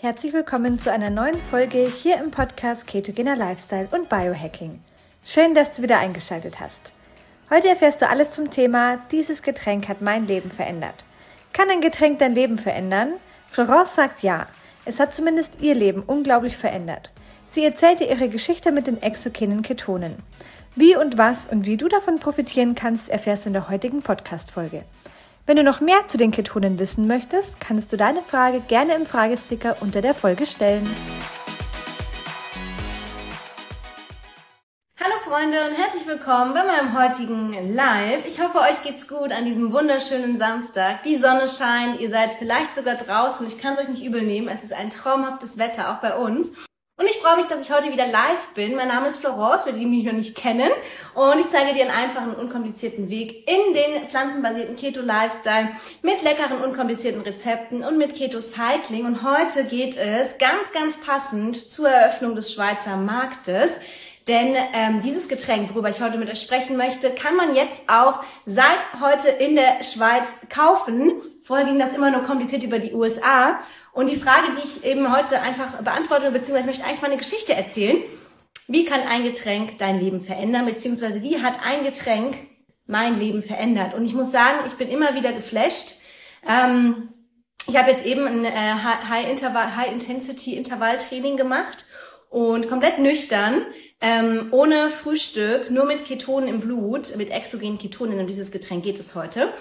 Herzlich 0.00 0.32
willkommen 0.32 0.78
zu 0.78 0.92
einer 0.92 1.10
neuen 1.10 1.42
Folge 1.42 1.78
hier 1.78 2.18
im 2.18 2.30
Podcast 2.30 2.86
Ketogener 2.86 3.34
Lifestyle 3.34 3.88
und 3.90 4.08
Biohacking. 4.08 4.78
Schön, 5.24 5.56
dass 5.56 5.72
du 5.72 5.82
wieder 5.82 5.98
eingeschaltet 5.98 6.60
hast. 6.60 6.92
Heute 7.50 7.66
erfährst 7.66 8.00
du 8.00 8.08
alles 8.08 8.30
zum 8.30 8.48
Thema 8.48 8.98
Dieses 9.10 9.42
Getränk 9.42 9.88
hat 9.88 10.00
mein 10.00 10.28
Leben 10.28 10.52
verändert. 10.52 11.04
Kann 11.52 11.68
ein 11.68 11.80
Getränk 11.80 12.20
dein 12.20 12.36
Leben 12.36 12.58
verändern? 12.58 13.14
Florence 13.48 13.96
sagt 13.96 14.22
ja. 14.22 14.46
Es 14.84 15.00
hat 15.00 15.12
zumindest 15.12 15.60
ihr 15.60 15.74
Leben 15.74 16.04
unglaublich 16.06 16.56
verändert. 16.56 17.10
Sie 17.46 17.64
erzählte 17.64 18.04
ihre 18.04 18.28
Geschichte 18.28 18.70
mit 18.70 18.86
den 18.86 19.02
exogenen 19.02 19.62
Ketonen. 19.62 20.14
Wie 20.76 20.94
und 20.94 21.18
was 21.18 21.48
und 21.48 21.66
wie 21.66 21.76
du 21.76 21.88
davon 21.88 22.20
profitieren 22.20 22.76
kannst, 22.76 23.08
erfährst 23.08 23.46
du 23.46 23.48
in 23.48 23.54
der 23.54 23.68
heutigen 23.68 24.02
Podcast-Folge. 24.02 24.84
Wenn 25.48 25.56
du 25.56 25.64
noch 25.64 25.80
mehr 25.80 26.06
zu 26.06 26.18
den 26.18 26.30
Ketonen 26.30 26.78
wissen 26.78 27.06
möchtest, 27.06 27.58
kannst 27.58 27.90
du 27.90 27.96
deine 27.96 28.20
Frage 28.20 28.60
gerne 28.60 28.94
im 28.94 29.06
Fragesticker 29.06 29.78
unter 29.80 30.02
der 30.02 30.12
Folge 30.12 30.44
stellen. 30.44 30.86
Hallo 35.02 35.14
Freunde 35.24 35.56
und 35.66 35.74
herzlich 35.74 36.06
willkommen 36.06 36.52
bei 36.52 36.64
meinem 36.64 36.92
heutigen 36.94 37.74
Live. 37.74 38.26
Ich 38.26 38.42
hoffe, 38.42 38.58
euch 38.58 38.82
geht's 38.82 39.08
gut 39.08 39.32
an 39.32 39.46
diesem 39.46 39.72
wunderschönen 39.72 40.36
Samstag. 40.36 41.02
Die 41.04 41.16
Sonne 41.16 41.48
scheint, 41.48 41.98
ihr 41.98 42.10
seid 42.10 42.34
vielleicht 42.34 42.76
sogar 42.76 42.96
draußen. 42.96 43.46
Ich 43.46 43.56
kann 43.56 43.72
es 43.72 43.80
euch 43.80 43.88
nicht 43.88 44.04
übel 44.04 44.20
nehmen. 44.20 44.48
Es 44.48 44.64
ist 44.64 44.74
ein 44.74 44.90
traumhaftes 44.90 45.56
Wetter, 45.56 45.94
auch 45.94 46.02
bei 46.02 46.14
uns. 46.14 46.67
Und 46.98 47.06
ich 47.06 47.18
freue 47.18 47.36
mich, 47.36 47.46
dass 47.46 47.64
ich 47.64 47.72
heute 47.72 47.92
wieder 47.92 48.08
live 48.08 48.48
bin. 48.54 48.74
Mein 48.74 48.88
Name 48.88 49.06
ist 49.06 49.18
Florence, 49.18 49.62
für 49.62 49.72
die, 49.72 49.78
die 49.78 49.86
mich 49.86 50.04
noch 50.04 50.12
nicht 50.12 50.36
kennen. 50.36 50.68
Und 51.14 51.38
ich 51.38 51.48
zeige 51.48 51.72
dir 51.72 51.82
einen 51.82 51.92
einfachen, 51.92 52.34
unkomplizierten 52.34 53.08
Weg 53.08 53.48
in 53.48 53.72
den 53.72 54.08
pflanzenbasierten 54.08 54.74
Keto-Lifestyle 54.74 55.68
mit 56.02 56.24
leckeren, 56.24 56.60
unkomplizierten 56.60 57.20
Rezepten 57.20 57.84
und 57.84 57.98
mit 57.98 58.16
Keto-Cycling. 58.16 59.06
Und 59.06 59.22
heute 59.22 59.62
geht 59.62 59.96
es 59.96 60.38
ganz, 60.38 60.72
ganz 60.72 61.00
passend 61.00 61.54
zur 61.54 61.88
Eröffnung 61.88 62.34
des 62.34 62.52
Schweizer 62.52 62.96
Marktes. 62.96 63.78
Denn 64.28 64.54
ähm, 64.74 65.00
dieses 65.00 65.28
Getränk, 65.28 65.70
worüber 65.70 65.88
ich 65.88 66.02
heute 66.02 66.18
mit 66.18 66.28
euch 66.28 66.42
sprechen 66.42 66.76
möchte, 66.76 67.08
kann 67.10 67.34
man 67.34 67.54
jetzt 67.54 67.88
auch 67.88 68.22
seit 68.44 69.00
heute 69.00 69.28
in 69.28 69.56
der 69.56 69.82
Schweiz 69.82 70.34
kaufen. 70.50 71.12
Vorher 71.42 71.64
ging 71.64 71.78
das 71.78 71.94
immer 71.94 72.10
nur 72.10 72.24
kompliziert 72.24 72.62
über 72.62 72.78
die 72.78 72.92
USA. 72.92 73.58
Und 73.92 74.10
die 74.10 74.16
Frage, 74.16 74.48
die 74.52 74.58
ich 74.66 74.84
eben 74.84 75.16
heute 75.16 75.40
einfach 75.40 75.80
beantworte, 75.82 76.30
beziehungsweise 76.30 76.60
ich 76.60 76.66
möchte 76.66 76.84
eigentlich 76.84 77.00
mal 77.00 77.08
eine 77.08 77.16
Geschichte 77.16 77.54
erzählen. 77.54 77.96
Wie 78.66 78.84
kann 78.84 79.00
ein 79.00 79.24
Getränk 79.24 79.78
dein 79.78 79.98
Leben 79.98 80.20
verändern, 80.20 80.66
beziehungsweise 80.66 81.22
wie 81.22 81.42
hat 81.42 81.60
ein 81.64 81.84
Getränk 81.84 82.36
mein 82.86 83.18
Leben 83.18 83.42
verändert? 83.42 83.94
Und 83.94 84.04
ich 84.04 84.12
muss 84.12 84.30
sagen, 84.30 84.58
ich 84.66 84.74
bin 84.74 84.90
immer 84.90 85.14
wieder 85.14 85.32
geflasht. 85.32 86.02
Ähm, 86.46 87.14
ich 87.66 87.78
habe 87.78 87.90
jetzt 87.90 88.04
eben 88.04 88.26
ein 88.26 88.44
äh, 88.44 88.74
High-Intensity-Intervalltraining 89.08 91.38
gemacht 91.38 91.86
und 92.28 92.68
komplett 92.68 92.98
nüchtern, 92.98 93.62
ähm, 94.00 94.48
ohne 94.52 94.90
Frühstück, 94.90 95.70
nur 95.70 95.84
mit 95.84 96.04
Ketonen 96.04 96.48
im 96.48 96.60
Blut, 96.60 97.16
mit 97.16 97.30
exogenen 97.30 97.78
Ketonen, 97.78 98.20
um 98.20 98.26
dieses 98.26 98.52
Getränk 98.52 98.84
geht 98.84 98.98
es 98.98 99.14
heute. 99.14 99.52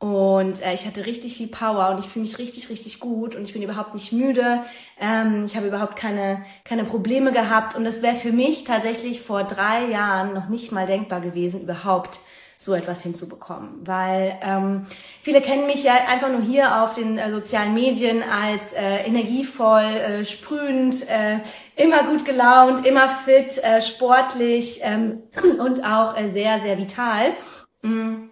Und 0.00 0.62
äh, 0.62 0.72
ich 0.72 0.86
hatte 0.86 1.04
richtig 1.04 1.36
viel 1.36 1.48
Power 1.48 1.90
und 1.90 1.98
ich 1.98 2.06
fühle 2.06 2.22
mich 2.22 2.38
richtig, 2.38 2.70
richtig 2.70 3.00
gut 3.00 3.34
und 3.34 3.42
ich 3.42 3.52
bin 3.52 3.60
überhaupt 3.62 3.92
nicht 3.92 4.12
müde. 4.12 4.62
Ähm, 4.98 5.44
ich 5.44 5.56
habe 5.56 5.66
überhaupt 5.66 5.94
keine, 5.96 6.42
keine 6.64 6.84
Probleme 6.84 7.32
gehabt. 7.32 7.76
Und 7.76 7.84
das 7.84 8.00
wäre 8.00 8.14
für 8.14 8.32
mich 8.32 8.64
tatsächlich 8.64 9.20
vor 9.20 9.44
drei 9.44 9.90
Jahren 9.90 10.32
noch 10.32 10.48
nicht 10.48 10.72
mal 10.72 10.86
denkbar 10.86 11.20
gewesen, 11.20 11.60
überhaupt 11.60 12.20
so 12.62 12.74
etwas 12.74 13.02
hinzubekommen. 13.02 13.86
Weil 13.86 14.38
ähm, 14.42 14.84
viele 15.22 15.40
kennen 15.40 15.66
mich 15.66 15.82
ja 15.82 15.94
einfach 16.08 16.28
nur 16.28 16.42
hier 16.42 16.82
auf 16.82 16.94
den 16.94 17.16
äh, 17.16 17.30
sozialen 17.30 17.72
Medien 17.72 18.22
als 18.22 18.74
äh, 18.74 19.06
energievoll, 19.06 19.82
äh, 19.82 20.24
sprühend, 20.26 21.08
äh, 21.08 21.38
immer 21.74 22.02
gut 22.02 22.26
gelaunt, 22.26 22.84
immer 22.84 23.08
fit, 23.08 23.56
äh, 23.64 23.80
sportlich 23.80 24.80
ähm, 24.82 25.22
und 25.58 25.82
auch 25.86 26.14
äh, 26.18 26.28
sehr, 26.28 26.60
sehr 26.60 26.76
vital. 26.76 27.32
Mhm. 27.80 28.28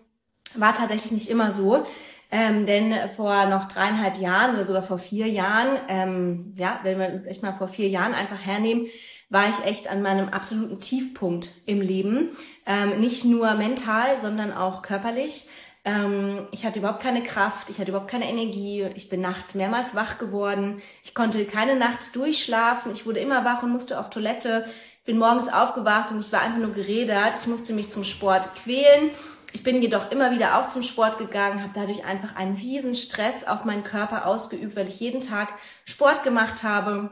War 0.56 0.74
tatsächlich 0.74 1.12
nicht 1.12 1.30
immer 1.30 1.50
so. 1.50 1.86
Ähm, 2.30 2.66
denn 2.66 2.94
vor 3.16 3.46
noch 3.46 3.68
dreieinhalb 3.68 4.18
Jahren 4.18 4.54
oder 4.54 4.64
sogar 4.64 4.82
vor 4.82 4.98
vier 4.98 5.28
Jahren, 5.28 5.78
ähm, 5.88 6.52
ja, 6.56 6.80
wenn 6.82 6.98
wir 6.98 7.08
uns 7.08 7.24
echt 7.24 7.42
mal 7.42 7.54
vor 7.54 7.68
vier 7.68 7.88
Jahren 7.88 8.12
einfach 8.12 8.44
hernehmen, 8.44 8.86
war 9.30 9.48
ich 9.48 9.64
echt 9.64 9.88
an 9.88 10.02
meinem 10.02 10.28
absoluten 10.28 10.80
Tiefpunkt 10.80 11.50
im 11.66 11.80
Leben. 11.80 12.30
Ähm, 12.66 13.00
nicht 13.00 13.24
nur 13.24 13.54
mental, 13.54 14.16
sondern 14.16 14.52
auch 14.52 14.82
körperlich. 14.82 15.48
Ähm, 15.84 16.46
ich 16.50 16.66
hatte 16.66 16.80
überhaupt 16.80 17.02
keine 17.02 17.22
Kraft, 17.22 17.70
ich 17.70 17.78
hatte 17.78 17.90
überhaupt 17.90 18.10
keine 18.10 18.28
Energie. 18.28 18.86
Ich 18.94 19.08
bin 19.08 19.20
nachts 19.20 19.54
mehrmals 19.54 19.94
wach 19.94 20.18
geworden. 20.18 20.82
Ich 21.04 21.14
konnte 21.14 21.44
keine 21.46 21.76
Nacht 21.76 22.14
durchschlafen. 22.14 22.92
Ich 22.92 23.06
wurde 23.06 23.20
immer 23.20 23.44
wach 23.44 23.62
und 23.62 23.70
musste 23.70 23.98
auf 23.98 24.10
Toilette. 24.10 24.66
Ich 24.98 25.04
bin 25.04 25.18
morgens 25.18 25.48
aufgewacht 25.48 26.10
und 26.10 26.20
ich 26.20 26.32
war 26.32 26.42
einfach 26.42 26.58
nur 26.58 26.74
geredert. 26.74 27.34
Ich 27.40 27.46
musste 27.46 27.72
mich 27.72 27.90
zum 27.90 28.04
Sport 28.04 28.54
quälen. 28.54 29.10
Ich 29.52 29.62
bin 29.62 29.80
jedoch 29.80 30.10
immer 30.10 30.30
wieder 30.30 30.58
auch 30.58 30.68
zum 30.68 30.82
Sport 30.82 31.18
gegangen, 31.18 31.62
habe 31.62 31.72
dadurch 31.74 32.04
einfach 32.04 32.36
einen 32.36 32.56
riesen 32.56 32.94
Stress 32.94 33.44
auf 33.44 33.64
meinen 33.64 33.84
Körper 33.84 34.26
ausgeübt, 34.26 34.76
weil 34.76 34.88
ich 34.88 35.00
jeden 35.00 35.20
Tag 35.20 35.48
Sport 35.84 36.22
gemacht 36.22 36.62
habe 36.62 37.10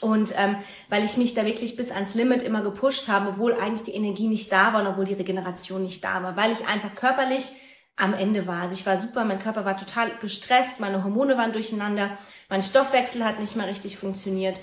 und 0.00 0.32
ähm, 0.36 0.56
weil 0.88 1.04
ich 1.04 1.16
mich 1.16 1.34
da 1.34 1.44
wirklich 1.44 1.76
bis 1.76 1.90
ans 1.90 2.14
Limit 2.14 2.42
immer 2.42 2.62
gepusht 2.62 3.08
habe, 3.08 3.30
obwohl 3.30 3.54
eigentlich 3.54 3.82
die 3.82 3.94
Energie 3.94 4.28
nicht 4.28 4.50
da 4.50 4.72
war 4.72 4.80
und 4.80 4.86
obwohl 4.86 5.04
die 5.04 5.14
Regeneration 5.14 5.82
nicht 5.82 6.02
da 6.02 6.22
war, 6.22 6.36
weil 6.36 6.52
ich 6.52 6.66
einfach 6.66 6.94
körperlich 6.94 7.52
am 7.96 8.14
Ende 8.14 8.46
war. 8.46 8.62
Also 8.62 8.74
ich 8.74 8.86
war 8.86 8.98
super, 8.98 9.24
mein 9.24 9.40
Körper 9.40 9.64
war 9.64 9.76
total 9.76 10.10
gestresst, 10.20 10.80
meine 10.80 11.04
Hormone 11.04 11.36
waren 11.36 11.52
durcheinander, 11.52 12.16
mein 12.48 12.62
Stoffwechsel 12.62 13.24
hat 13.24 13.40
nicht 13.40 13.56
mehr 13.56 13.66
richtig 13.66 13.98
funktioniert. 13.98 14.58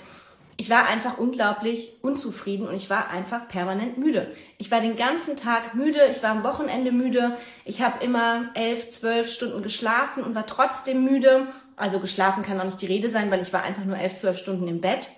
Ich 0.60 0.70
war 0.70 0.88
einfach 0.88 1.18
unglaublich 1.18 2.02
unzufrieden 2.02 2.66
und 2.66 2.74
ich 2.74 2.90
war 2.90 3.10
einfach 3.10 3.46
permanent 3.46 3.96
müde. 3.96 4.34
Ich 4.58 4.72
war 4.72 4.80
den 4.80 4.96
ganzen 4.96 5.36
Tag 5.36 5.76
müde, 5.76 6.00
ich 6.10 6.20
war 6.24 6.30
am 6.30 6.42
Wochenende 6.42 6.90
müde, 6.90 7.36
ich 7.64 7.80
habe 7.80 8.04
immer 8.04 8.50
elf, 8.54 8.90
zwölf 8.90 9.30
Stunden 9.30 9.62
geschlafen 9.62 10.24
und 10.24 10.34
war 10.34 10.46
trotzdem 10.46 11.04
müde. 11.04 11.46
Also 11.76 12.00
geschlafen 12.00 12.42
kann 12.42 12.60
auch 12.60 12.64
nicht 12.64 12.82
die 12.82 12.86
Rede 12.86 13.08
sein, 13.08 13.30
weil 13.30 13.40
ich 13.40 13.52
war 13.52 13.62
einfach 13.62 13.84
nur 13.84 13.96
elf, 13.96 14.16
zwölf 14.16 14.36
Stunden 14.36 14.66
im 14.66 14.80
Bett 14.80 15.10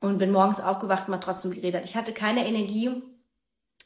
und 0.00 0.16
bin 0.16 0.32
morgens 0.32 0.58
aufgewacht 0.58 1.06
und 1.06 1.12
war 1.12 1.20
trotzdem 1.20 1.50
geredet. 1.50 1.84
Ich 1.84 1.94
hatte 1.94 2.12
keine 2.12 2.46
Energie 2.46 3.02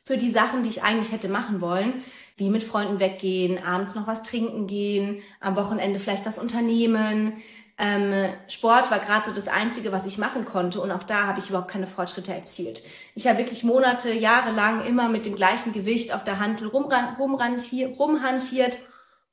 für 0.04 0.16
die 0.16 0.30
Sachen, 0.30 0.62
die 0.62 0.70
ich 0.70 0.84
eigentlich 0.84 1.10
hätte 1.10 1.28
machen 1.28 1.60
wollen, 1.60 2.04
wie 2.36 2.48
mit 2.48 2.62
Freunden 2.62 3.00
weggehen, 3.00 3.58
abends 3.64 3.96
noch 3.96 4.06
was 4.06 4.22
trinken 4.22 4.68
gehen, 4.68 5.20
am 5.40 5.56
Wochenende 5.56 5.98
vielleicht 5.98 6.26
was 6.26 6.38
unternehmen, 6.38 7.42
ähm, 7.78 8.28
Sport 8.48 8.90
war 8.90 8.98
gerade 8.98 9.24
so 9.24 9.32
das 9.32 9.48
Einzige, 9.48 9.92
was 9.92 10.06
ich 10.06 10.18
machen 10.18 10.44
konnte 10.44 10.80
und 10.80 10.90
auch 10.90 11.02
da 11.02 11.26
habe 11.26 11.40
ich 11.40 11.48
überhaupt 11.48 11.70
keine 11.70 11.86
Fortschritte 11.86 12.34
erzielt. 12.34 12.82
Ich 13.14 13.26
habe 13.26 13.38
wirklich 13.38 13.64
Monate, 13.64 14.12
Jahre 14.12 14.52
lang 14.52 14.84
immer 14.84 15.08
mit 15.08 15.26
dem 15.26 15.34
gleichen 15.34 15.72
Gewicht 15.72 16.14
auf 16.14 16.24
der 16.24 16.38
Handel 16.38 16.68
rumhantiert, 16.68 18.78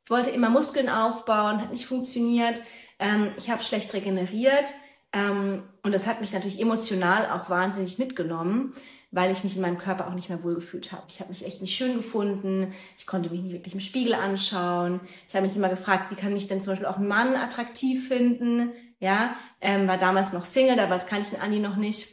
wollte 0.07 0.29
immer 0.31 0.49
Muskeln 0.49 0.89
aufbauen, 0.89 1.61
hat 1.61 1.71
nicht 1.71 1.85
funktioniert. 1.85 2.61
Ähm, 2.97 3.31
ich 3.37 3.49
habe 3.49 3.63
schlecht 3.63 3.93
regeneriert 3.93 4.73
ähm, 5.13 5.63
und 5.83 5.93
das 5.93 6.07
hat 6.07 6.21
mich 6.21 6.33
natürlich 6.33 6.61
emotional 6.61 7.29
auch 7.29 7.49
wahnsinnig 7.49 7.99
mitgenommen 7.99 8.73
weil 9.11 9.31
ich 9.31 9.43
mich 9.43 9.55
in 9.55 9.61
meinem 9.61 9.77
Körper 9.77 10.07
auch 10.07 10.13
nicht 10.13 10.29
mehr 10.29 10.43
wohlgefühlt 10.43 10.91
habe. 10.91 11.03
Ich 11.09 11.19
habe 11.19 11.29
mich 11.29 11.45
echt 11.45 11.61
nicht 11.61 11.75
schön 11.75 11.95
gefunden. 11.95 12.73
Ich 12.97 13.07
konnte 13.07 13.29
mich 13.29 13.41
nicht 13.41 13.53
wirklich 13.53 13.73
im 13.73 13.81
Spiegel 13.81 14.13
anschauen. 14.13 14.99
Ich 15.27 15.35
habe 15.35 15.47
mich 15.47 15.55
immer 15.55 15.69
gefragt, 15.69 16.11
wie 16.11 16.15
kann 16.15 16.33
mich 16.33 16.47
denn 16.47 16.61
zum 16.61 16.73
Beispiel 16.73 16.87
auch 16.87 16.97
ein 16.97 17.07
Mann 17.07 17.35
attraktiv 17.35 18.07
finden? 18.07 18.71
Ja, 18.99 19.35
ähm, 19.61 19.87
war 19.87 19.97
damals 19.97 20.33
noch 20.33 20.43
Single, 20.43 20.75
damals 20.75 21.07
kannte 21.07 21.25
ich 21.25 21.31
den 21.31 21.41
Andi 21.41 21.59
noch 21.59 21.77
nicht. 21.77 22.09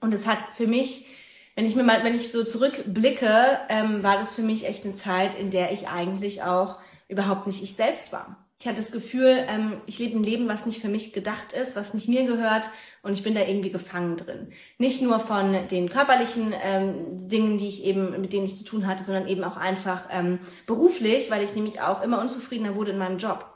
Und 0.00 0.12
es 0.12 0.26
hat 0.26 0.40
für 0.40 0.66
mich, 0.66 1.06
wenn 1.54 1.66
ich 1.66 1.76
mir 1.76 1.84
mal, 1.84 2.02
wenn 2.02 2.14
ich 2.14 2.32
so 2.32 2.44
zurückblicke, 2.44 3.60
ähm, 3.68 4.02
war 4.02 4.18
das 4.18 4.34
für 4.34 4.42
mich 4.42 4.66
echt 4.66 4.84
eine 4.84 4.94
Zeit, 4.94 5.38
in 5.38 5.50
der 5.50 5.70
ich 5.70 5.88
eigentlich 5.88 6.42
auch 6.42 6.78
überhaupt 7.08 7.46
nicht 7.46 7.62
ich 7.62 7.76
selbst 7.76 8.12
war. 8.12 8.48
Ich 8.62 8.68
hatte 8.68 8.76
das 8.76 8.92
Gefühl, 8.92 9.44
ähm, 9.48 9.80
ich 9.86 9.98
lebe 9.98 10.16
ein 10.16 10.22
Leben, 10.22 10.48
was 10.48 10.66
nicht 10.66 10.80
für 10.80 10.86
mich 10.86 11.12
gedacht 11.12 11.52
ist, 11.52 11.74
was 11.74 11.94
nicht 11.94 12.06
mir 12.06 12.24
gehört 12.26 12.70
und 13.02 13.12
ich 13.12 13.24
bin 13.24 13.34
da 13.34 13.40
irgendwie 13.40 13.72
gefangen 13.72 14.16
drin. 14.16 14.52
Nicht 14.78 15.02
nur 15.02 15.18
von 15.18 15.66
den 15.66 15.88
körperlichen 15.88 16.54
ähm, 16.62 17.28
Dingen, 17.28 17.58
die 17.58 17.66
ich 17.66 17.82
eben, 17.82 18.20
mit 18.20 18.32
denen 18.32 18.44
ich 18.44 18.56
zu 18.56 18.62
tun 18.62 18.86
hatte, 18.86 19.02
sondern 19.02 19.26
eben 19.26 19.42
auch 19.42 19.56
einfach 19.56 20.04
ähm, 20.12 20.38
beruflich, 20.64 21.28
weil 21.28 21.42
ich 21.42 21.56
nämlich 21.56 21.80
auch 21.80 22.04
immer 22.04 22.20
unzufriedener 22.20 22.76
wurde 22.76 22.92
in 22.92 22.98
meinem 22.98 23.18
Job. 23.18 23.52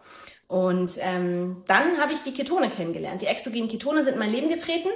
Und 0.49 0.94
ähm, 0.99 1.62
dann 1.69 1.99
habe 2.00 2.12
ich 2.12 2.23
die 2.23 2.35
Ketone 2.35 2.69
kennengelernt. 2.69 3.23
Die 3.23 3.26
exogenen 3.26 3.69
Ketone 3.69 4.03
sind 4.03 4.14
in 4.14 4.19
mein 4.19 4.32
Leben 4.32 4.49
getreten 4.49 4.88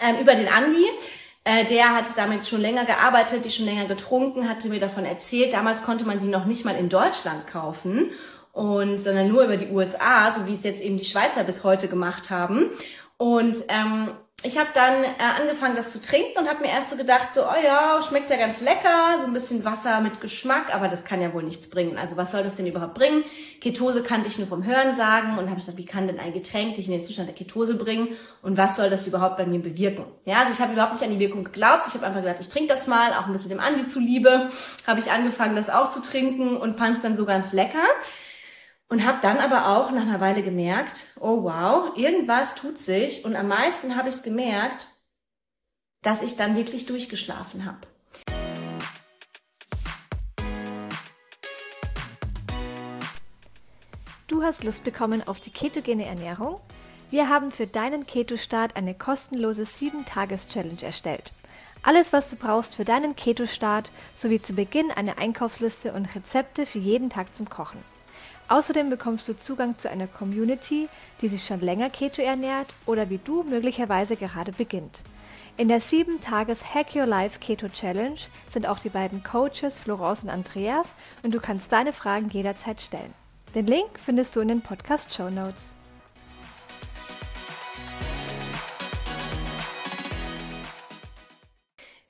ähm, 0.00 0.20
über 0.20 0.36
den 0.36 0.46
Andi. 0.46 0.84
Äh, 1.42 1.64
der 1.64 1.96
hat 1.96 2.06
damit 2.16 2.46
schon 2.46 2.60
länger 2.60 2.84
gearbeitet, 2.84 3.44
die 3.44 3.50
schon 3.50 3.66
länger 3.66 3.86
getrunken, 3.86 4.48
hatte 4.48 4.68
mir 4.68 4.78
davon 4.78 5.04
erzählt. 5.04 5.54
Damals 5.54 5.82
konnte 5.82 6.04
man 6.04 6.20
sie 6.20 6.28
noch 6.28 6.44
nicht 6.44 6.64
mal 6.64 6.76
in 6.76 6.88
Deutschland 6.88 7.48
kaufen 7.48 8.12
und 8.52 8.98
sondern 8.98 9.28
nur 9.28 9.44
über 9.44 9.56
die 9.56 9.68
USA, 9.68 10.32
so 10.32 10.46
wie 10.46 10.54
es 10.54 10.62
jetzt 10.62 10.82
eben 10.82 10.98
die 10.98 11.04
Schweizer 11.04 11.42
bis 11.44 11.64
heute 11.64 11.88
gemacht 11.88 12.30
haben. 12.30 12.70
Und 13.16 13.56
ähm, 13.68 14.10
ich 14.44 14.58
habe 14.58 14.70
dann 14.74 15.04
äh, 15.04 15.40
angefangen, 15.40 15.76
das 15.76 15.92
zu 15.92 16.02
trinken 16.02 16.38
und 16.38 16.48
habe 16.48 16.62
mir 16.62 16.70
erst 16.70 16.90
so 16.90 16.96
gedacht, 16.96 17.32
so, 17.32 17.42
oh 17.42 17.64
ja, 17.64 18.00
schmeckt 18.02 18.28
ja 18.28 18.36
ganz 18.36 18.60
lecker, 18.60 19.18
so 19.20 19.26
ein 19.26 19.32
bisschen 19.32 19.64
Wasser 19.64 20.00
mit 20.00 20.20
Geschmack, 20.20 20.74
aber 20.74 20.88
das 20.88 21.04
kann 21.04 21.22
ja 21.22 21.32
wohl 21.32 21.44
nichts 21.44 21.70
bringen. 21.70 21.96
Also 21.96 22.16
was 22.16 22.32
soll 22.32 22.42
das 22.42 22.56
denn 22.56 22.66
überhaupt 22.66 22.94
bringen? 22.94 23.22
Ketose 23.60 24.02
kannte 24.02 24.28
ich 24.28 24.38
nur 24.38 24.48
vom 24.48 24.64
Hören 24.64 24.94
sagen 24.94 25.38
und 25.38 25.48
habe 25.48 25.60
ich 25.60 25.66
gedacht, 25.66 25.78
wie 25.78 25.84
kann 25.84 26.08
denn 26.08 26.18
ein 26.18 26.32
Getränk 26.32 26.74
dich 26.74 26.86
in 26.86 26.92
den 26.92 27.04
Zustand 27.04 27.28
der 27.28 27.36
Ketose 27.36 27.76
bringen 27.76 28.08
und 28.42 28.56
was 28.56 28.74
soll 28.74 28.90
das 28.90 29.06
überhaupt 29.06 29.36
bei 29.36 29.46
mir 29.46 29.60
bewirken? 29.60 30.06
Ja, 30.24 30.40
also 30.40 30.52
ich 30.52 30.60
habe 30.60 30.72
überhaupt 30.72 30.94
nicht 30.94 31.04
an 31.04 31.10
die 31.10 31.20
Wirkung 31.20 31.44
geglaubt. 31.44 31.86
Ich 31.86 31.94
habe 31.94 32.06
einfach 32.06 32.20
gedacht, 32.20 32.40
ich 32.40 32.48
trinke 32.48 32.68
das 32.68 32.88
mal, 32.88 33.12
auch 33.12 33.26
ein 33.26 33.32
bisschen 33.32 33.50
dem 33.50 33.60
Andi 33.60 33.86
zuliebe, 33.86 34.50
habe 34.88 34.98
ich 34.98 35.10
angefangen, 35.12 35.54
das 35.54 35.70
auch 35.70 35.88
zu 35.88 36.02
trinken 36.02 36.56
und 36.56 36.78
fand 36.78 36.96
es 36.96 37.02
dann 37.02 37.14
so 37.14 37.24
ganz 37.24 37.52
lecker. 37.52 37.84
Und 38.92 39.06
habe 39.06 39.20
dann 39.22 39.38
aber 39.38 39.68
auch 39.68 39.90
nach 39.90 40.02
einer 40.02 40.20
Weile 40.20 40.42
gemerkt, 40.42 41.06
oh 41.18 41.44
wow, 41.44 41.96
irgendwas 41.96 42.54
tut 42.54 42.76
sich. 42.76 43.24
Und 43.24 43.36
am 43.36 43.48
meisten 43.48 43.96
habe 43.96 44.10
ich 44.10 44.16
es 44.16 44.22
gemerkt, 44.22 44.86
dass 46.02 46.20
ich 46.20 46.36
dann 46.36 46.56
wirklich 46.56 46.84
durchgeschlafen 46.84 47.64
habe. 47.64 47.78
Du 54.28 54.42
hast 54.42 54.62
Lust 54.62 54.84
bekommen 54.84 55.26
auf 55.26 55.40
die 55.40 55.48
ketogene 55.48 56.04
Ernährung? 56.04 56.60
Wir 57.10 57.30
haben 57.30 57.50
für 57.50 57.66
deinen 57.66 58.06
Keto-Start 58.06 58.76
eine 58.76 58.92
kostenlose 58.92 59.62
7-Tages-Challenge 59.62 60.82
erstellt. 60.82 61.32
Alles, 61.82 62.12
was 62.12 62.28
du 62.28 62.36
brauchst 62.36 62.76
für 62.76 62.84
deinen 62.84 63.16
Keto-Start, 63.16 63.90
sowie 64.14 64.42
zu 64.42 64.52
Beginn 64.52 64.90
eine 64.90 65.16
Einkaufsliste 65.16 65.94
und 65.94 66.14
Rezepte 66.14 66.66
für 66.66 66.78
jeden 66.78 67.08
Tag 67.08 67.34
zum 67.34 67.48
Kochen. 67.48 67.91
Außerdem 68.52 68.90
bekommst 68.90 69.26
du 69.28 69.38
Zugang 69.38 69.78
zu 69.78 69.88
einer 69.88 70.06
Community, 70.06 70.90
die 71.22 71.28
sich 71.28 71.46
schon 71.46 71.60
länger 71.60 71.88
Keto 71.88 72.20
ernährt 72.20 72.66
oder 72.84 73.08
wie 73.08 73.16
du 73.16 73.44
möglicherweise 73.44 74.14
gerade 74.14 74.52
beginnt. 74.52 75.00
In 75.56 75.68
der 75.68 75.80
7-Tages 75.80 76.74
Hack 76.74 76.94
Your 76.94 77.06
Life 77.06 77.38
Keto 77.40 77.70
Challenge 77.70 78.18
sind 78.50 78.66
auch 78.66 78.78
die 78.78 78.90
beiden 78.90 79.22
Coaches 79.22 79.80
Florence 79.80 80.24
und 80.24 80.28
Andreas 80.28 80.94
und 81.22 81.32
du 81.32 81.40
kannst 81.40 81.72
deine 81.72 81.94
Fragen 81.94 82.28
jederzeit 82.28 82.82
stellen. 82.82 83.14
Den 83.54 83.66
Link 83.66 83.98
findest 83.98 84.36
du 84.36 84.40
in 84.40 84.48
den 84.48 84.60
Podcast 84.60 85.14
Show 85.14 85.30
Notes. 85.30 85.72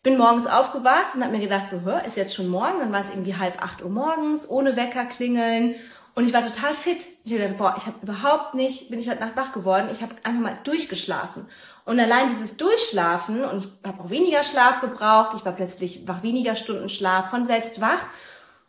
Bin 0.03 0.19
morgens 0.19 0.49
aufgewacht 0.49 1.15
und 1.15 1.23
habe 1.23 1.35
mir 1.35 1.39
gedacht, 1.39 1.69
so, 1.69 1.83
hör, 1.83 2.05
ist 2.05 2.17
jetzt 2.17 2.35
schon 2.35 2.49
morgen. 2.49 2.81
Dann 2.81 2.91
war 2.91 3.03
es 3.03 3.11
irgendwie 3.11 3.37
halb 3.37 3.63
acht 3.63 3.85
Uhr 3.85 3.91
morgens, 3.91 4.51
ohne 4.51 4.75
Wecker 4.75 5.05
klingeln 5.05 5.77
und 6.15 6.27
ich 6.27 6.35
war 6.35 6.43
total 6.43 6.75
fit. 6.75 7.07
Ich 7.25 7.33
habe 7.33 7.55
boah, 7.55 7.75
ich 7.79 7.87
habe 7.87 7.97
überhaupt 8.03 8.55
nicht, 8.55 8.91
bin 8.91 8.99
ich 8.99 9.09
heute 9.09 9.21
Nacht 9.21 9.37
wach 9.37 9.53
geworden. 9.53 9.89
Ich 9.91 10.03
habe 10.03 10.15
einfach 10.23 10.43
mal 10.43 10.59
durchgeschlafen. 10.65 11.47
Und 11.85 11.99
allein 11.99 12.29
dieses 12.29 12.59
Durchschlafen, 12.59 13.45
und 13.45 13.65
ich 13.65 13.69
habe 13.87 14.03
auch 14.03 14.11
weniger 14.11 14.43
Schlaf 14.43 14.81
gebraucht, 14.81 15.35
ich 15.37 15.45
war 15.45 15.53
plötzlich 15.53 16.07
wach 16.07 16.23
weniger 16.23 16.55
Stunden 16.55 16.91
Schlaf, 16.91 17.31
von 17.31 17.45
selbst 17.45 17.81
wach 17.81 18.07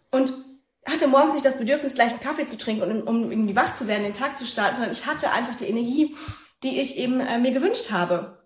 und 0.10 0.34
hatte 0.86 1.08
morgens 1.08 1.34
nicht 1.34 1.46
das 1.46 1.58
Bedürfnis, 1.58 1.96
gleich 1.96 2.12
einen 2.12 2.22
Kaffee 2.22 2.46
zu 2.46 2.58
trinken, 2.58 2.84
um, 2.84 3.08
um 3.08 3.32
irgendwie 3.32 3.56
wach 3.56 3.74
zu 3.74 3.88
werden, 3.88 4.04
den 4.04 4.14
Tag 4.14 4.38
zu 4.38 4.46
starten, 4.46 4.76
sondern 4.76 4.94
ich 4.94 5.06
hatte 5.06 5.32
einfach 5.32 5.56
die 5.56 5.68
Energie, 5.68 6.16
die 6.64 6.80
ich 6.80 6.98
eben 6.98 7.20
äh, 7.20 7.40
mir 7.40 7.52
gewünscht 7.52 7.92
habe. 7.92 8.38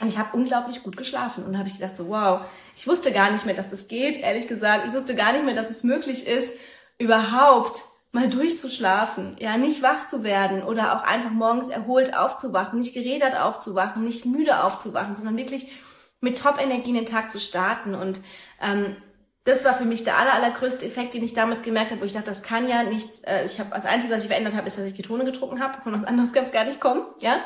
Und 0.00 0.08
ich 0.08 0.18
habe 0.18 0.36
unglaublich 0.36 0.82
gut 0.82 0.96
geschlafen. 0.96 1.44
Und 1.44 1.56
habe 1.56 1.68
ich 1.68 1.74
gedacht, 1.74 1.96
so 1.96 2.08
wow, 2.08 2.40
ich 2.76 2.86
wusste 2.86 3.12
gar 3.12 3.30
nicht 3.30 3.46
mehr, 3.46 3.54
dass 3.54 3.70
das 3.70 3.86
geht, 3.86 4.20
ehrlich 4.20 4.48
gesagt. 4.48 4.86
Ich 4.86 4.92
wusste 4.92 5.14
gar 5.14 5.32
nicht 5.32 5.44
mehr, 5.44 5.54
dass 5.54 5.70
es 5.70 5.84
möglich 5.84 6.26
ist, 6.26 6.52
überhaupt 6.98 7.82
mal 8.14 8.30
durchzuschlafen, 8.30 9.36
ja, 9.40 9.56
nicht 9.56 9.82
wach 9.82 10.06
zu 10.06 10.22
werden 10.22 10.62
oder 10.62 10.96
auch 10.96 11.02
einfach 11.02 11.30
morgens 11.30 11.68
erholt 11.68 12.16
aufzuwachen, 12.16 12.78
nicht 12.78 12.94
gerädert 12.94 13.36
aufzuwachen, 13.36 14.04
nicht 14.04 14.24
müde 14.24 14.62
aufzuwachen, 14.62 15.16
sondern 15.16 15.36
wirklich 15.36 15.72
mit 16.20 16.38
Top-Energie 16.38 16.90
in 16.90 16.94
den 16.94 17.06
Tag 17.06 17.28
zu 17.28 17.40
starten. 17.40 17.96
Und 17.96 18.20
ähm, 18.62 18.96
das 19.42 19.64
war 19.64 19.74
für 19.74 19.84
mich 19.84 20.04
der 20.04 20.16
aller, 20.16 20.32
allergrößte 20.32 20.86
Effekt, 20.86 21.14
den 21.14 21.24
ich 21.24 21.34
damals 21.34 21.62
gemerkt 21.62 21.90
habe, 21.90 22.00
wo 22.02 22.04
ich 22.04 22.12
dachte, 22.12 22.30
das 22.30 22.44
kann 22.44 22.68
ja 22.68 22.84
nichts, 22.84 23.22
äh, 23.24 23.46
ich 23.46 23.58
habe 23.58 23.70
das 23.74 23.84
Einzige, 23.84 24.14
was 24.14 24.22
ich 24.22 24.28
verändert 24.28 24.54
habe, 24.54 24.68
ist, 24.68 24.78
dass 24.78 24.86
ich 24.86 24.94
Ketone 24.94 25.24
getrunken 25.24 25.60
habe, 25.60 25.82
von 25.82 25.92
was 25.92 26.04
anderes 26.04 26.32
kann 26.32 26.48
gar 26.52 26.64
nicht 26.64 26.80
kommen, 26.80 27.02
ja. 27.20 27.40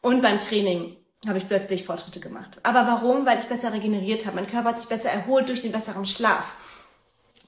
Und 0.00 0.22
beim 0.22 0.38
Training 0.38 0.96
habe 1.28 1.36
ich 1.36 1.46
plötzlich 1.46 1.84
Fortschritte 1.84 2.20
gemacht. 2.20 2.58
Aber 2.62 2.86
warum? 2.86 3.26
Weil 3.26 3.38
ich 3.38 3.44
besser 3.44 3.74
regeneriert 3.74 4.24
habe. 4.24 4.36
Mein 4.36 4.46
Körper 4.46 4.70
hat 4.70 4.80
sich 4.80 4.88
besser 4.88 5.10
erholt 5.10 5.48
durch 5.48 5.60
den 5.60 5.72
besseren 5.72 6.06
Schlaf. 6.06 6.54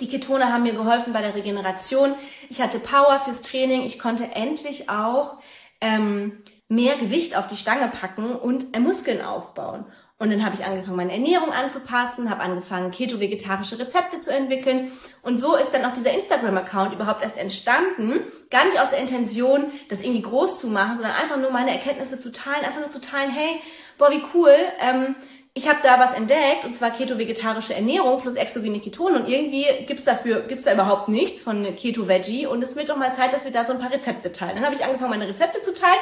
Die 0.01 0.09
Ketone 0.09 0.53
haben 0.53 0.63
mir 0.63 0.75
geholfen 0.75 1.13
bei 1.13 1.23
der 1.23 1.35
Regeneration. 1.35 2.15
Ich 2.51 2.61
hatte 2.61 2.79
Power 2.79 3.19
fürs 3.19 3.43
Training. 3.43 3.83
Ich 3.83 3.99
konnte 3.99 4.25
endlich 4.35 4.91
auch 4.91 5.39
ähm, 5.81 6.43
mehr 6.69 6.97
Gewicht 6.97 7.37
auf 7.37 7.47
die 7.47 7.57
Stange 7.57 7.89
packen 7.89 8.37
und 8.37 8.75
äh, 8.75 8.81
Muskeln 8.81 9.23
aufbauen. 9.23 9.87
Und 10.19 10.31
dann 10.31 10.45
habe 10.45 10.55
ich 10.55 10.65
angefangen, 10.65 10.97
meine 10.97 11.13
Ernährung 11.13 11.53
anzupassen, 11.53 12.31
habe 12.31 12.41
angefangen, 12.41 12.91
keto-vegetarische 12.91 13.79
Rezepte 13.79 14.19
zu 14.19 14.33
entwickeln. 14.33 14.91
Und 15.21 15.37
so 15.37 15.57
ist 15.57 15.73
dann 15.73 15.85
auch 15.85 15.93
dieser 15.93 16.15
Instagram-Account 16.15 16.95
überhaupt 16.95 17.23
erst 17.23 17.37
entstanden. 17.37 18.21
Gar 18.51 18.65
nicht 18.65 18.81
aus 18.81 18.91
der 18.91 19.01
Intention, 19.01 19.73
das 19.91 20.01
irgendwie 20.01 20.23
groß 20.23 20.59
zu 20.59 20.69
machen, 20.69 20.97
sondern 20.97 21.13
einfach 21.13 21.37
nur 21.37 21.51
meine 21.51 21.71
Erkenntnisse 21.71 22.19
zu 22.19 22.33
teilen, 22.33 22.65
einfach 22.65 22.81
nur 22.81 22.89
zu 22.89 23.03
teilen, 23.03 23.31
hey, 23.31 23.61
boah, 23.99 24.11
wie 24.11 24.23
cool, 24.33 24.55
ähm, 24.81 25.17
ich 25.57 25.67
habe 25.71 25.79
da 25.83 25.99
was 25.99 26.13
entdeckt, 26.13 26.65
und 26.65 26.75
zwar 26.75 26.91
keto-vegetarische 26.91 27.73
Ernährung 27.73 28.21
plus 28.21 28.35
exogene 28.35 28.79
Ketone 28.79 29.19
und 29.19 29.27
irgendwie 29.27 29.65
gibt's 29.87 30.05
dafür, 30.05 30.43
gibt's 30.43 30.67
da 30.67 30.75
überhaupt 30.75 31.09
nichts 31.09 31.41
von 31.41 31.65
Keto-Veggie 31.75 32.47
und 32.47 32.63
es 32.63 32.77
wird 32.77 32.91
doch 32.91 32.99
mal 32.99 33.15
Zeit, 33.15 33.33
dass 33.33 33.47
wir 33.47 33.53
da 33.53 33.65
so 33.65 33.73
ein 33.73 33.79
paar 33.81 33.91
Rezepte 33.91 34.33
teilen. 34.33 34.57
Dann 34.57 34.67
habe 34.67 34.75
ich 34.75 34.85
angefangen, 34.85 35.09
meine 35.09 35.27
Rezepte 35.27 35.63
zu 35.63 35.73
teilen 35.73 35.99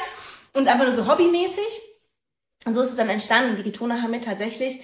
und 0.54 0.66
einfach 0.66 0.86
nur 0.86 0.92
so 0.92 1.06
hobbymäßig. 1.06 1.82
Und 2.64 2.74
so 2.74 2.80
ist 2.80 2.90
es 2.90 2.96
dann 2.96 3.08
entstanden. 3.08 3.56
Die 3.56 3.62
Ketone 3.62 4.02
haben 4.02 4.10
mir 4.10 4.20
tatsächlich 4.20 4.80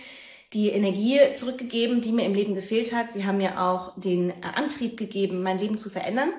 die 0.53 0.69
Energie 0.69 1.19
zurückgegeben, 1.35 2.01
die 2.01 2.13
mir 2.13 2.25
im 2.25 2.35
Leben 2.35 2.55
gefehlt 2.55 2.95
hat. 2.95 3.11
Sie 3.11 3.27
haben 3.27 3.39
mir 3.39 3.61
auch 3.61 3.95
den 3.97 4.33
Antrieb 4.55 4.97
gegeben, 4.97 5.43
mein 5.43 5.59
Leben 5.59 5.79
zu 5.79 5.91
verändern 5.91 6.33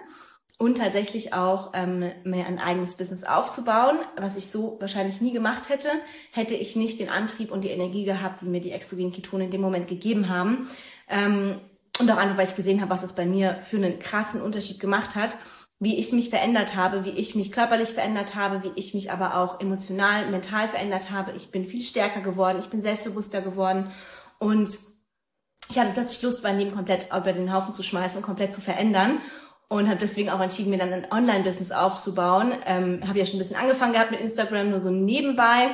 und 0.61 0.77
tatsächlich 0.77 1.33
auch 1.33 1.71
ähm, 1.73 2.11
mehr 2.23 2.45
ein 2.45 2.59
eigenes 2.59 2.93
Business 2.93 3.23
aufzubauen, 3.23 3.97
was 4.15 4.35
ich 4.35 4.51
so 4.51 4.77
wahrscheinlich 4.79 5.19
nie 5.19 5.33
gemacht 5.33 5.69
hätte, 5.69 5.89
hätte 6.29 6.53
ich 6.53 6.75
nicht 6.75 6.99
den 6.99 7.09
Antrieb 7.09 7.51
und 7.51 7.63
die 7.63 7.69
Energie 7.69 8.05
gehabt, 8.05 8.41
die 8.41 8.45
mir 8.45 8.61
die 8.61 8.71
exogenen 8.71 9.11
Ketone 9.11 9.45
in 9.45 9.49
dem 9.49 9.61
Moment 9.61 9.87
gegeben 9.87 10.29
haben. 10.29 10.69
Ähm, 11.09 11.59
und 11.97 12.11
auch 12.11 12.17
einfach, 12.17 12.37
weil 12.37 12.47
ich 12.47 12.55
gesehen 12.55 12.79
habe, 12.79 12.91
was 12.91 13.01
es 13.01 13.13
bei 13.13 13.25
mir 13.25 13.57
für 13.63 13.77
einen 13.77 13.97
krassen 13.97 14.39
Unterschied 14.39 14.79
gemacht 14.79 15.15
hat, 15.15 15.35
wie 15.79 15.97
ich 15.97 16.13
mich 16.13 16.29
verändert 16.29 16.75
habe, 16.75 17.05
wie 17.05 17.09
ich 17.09 17.33
mich 17.33 17.51
körperlich 17.51 17.89
verändert 17.89 18.35
habe, 18.35 18.61
wie 18.61 18.71
ich 18.75 18.93
mich 18.93 19.11
aber 19.11 19.37
auch 19.37 19.61
emotional, 19.61 20.29
mental 20.29 20.67
verändert 20.67 21.09
habe. 21.09 21.31
Ich 21.31 21.49
bin 21.49 21.65
viel 21.65 21.81
stärker 21.81 22.21
geworden, 22.21 22.59
ich 22.59 22.69
bin 22.69 22.81
selbstbewusster 22.81 23.41
geworden 23.41 23.91
und 24.37 24.77
ich 25.71 25.79
hatte 25.79 25.93
plötzlich 25.93 26.21
Lust, 26.21 26.43
mein 26.43 26.59
Leben 26.59 26.75
komplett 26.75 27.07
über 27.07 27.33
den 27.33 27.51
Haufen 27.51 27.73
zu 27.73 27.81
schmeißen 27.81 28.17
und 28.17 28.23
komplett 28.23 28.53
zu 28.53 28.61
verändern 28.61 29.21
und 29.71 29.87
habe 29.87 29.99
deswegen 30.01 30.29
auch 30.29 30.41
entschieden, 30.41 30.69
mir 30.69 30.79
dann 30.79 30.91
ein 30.91 31.07
Online-Business 31.09 31.71
aufzubauen. 31.71 32.51
Ähm, 32.65 33.07
habe 33.07 33.19
ja 33.19 33.25
schon 33.25 33.35
ein 33.35 33.37
bisschen 33.37 33.55
angefangen 33.55 33.93
gehabt 33.93 34.11
mit 34.11 34.19
Instagram, 34.19 34.69
nur 34.69 34.81
so 34.81 34.89
nebenbei. 34.89 35.69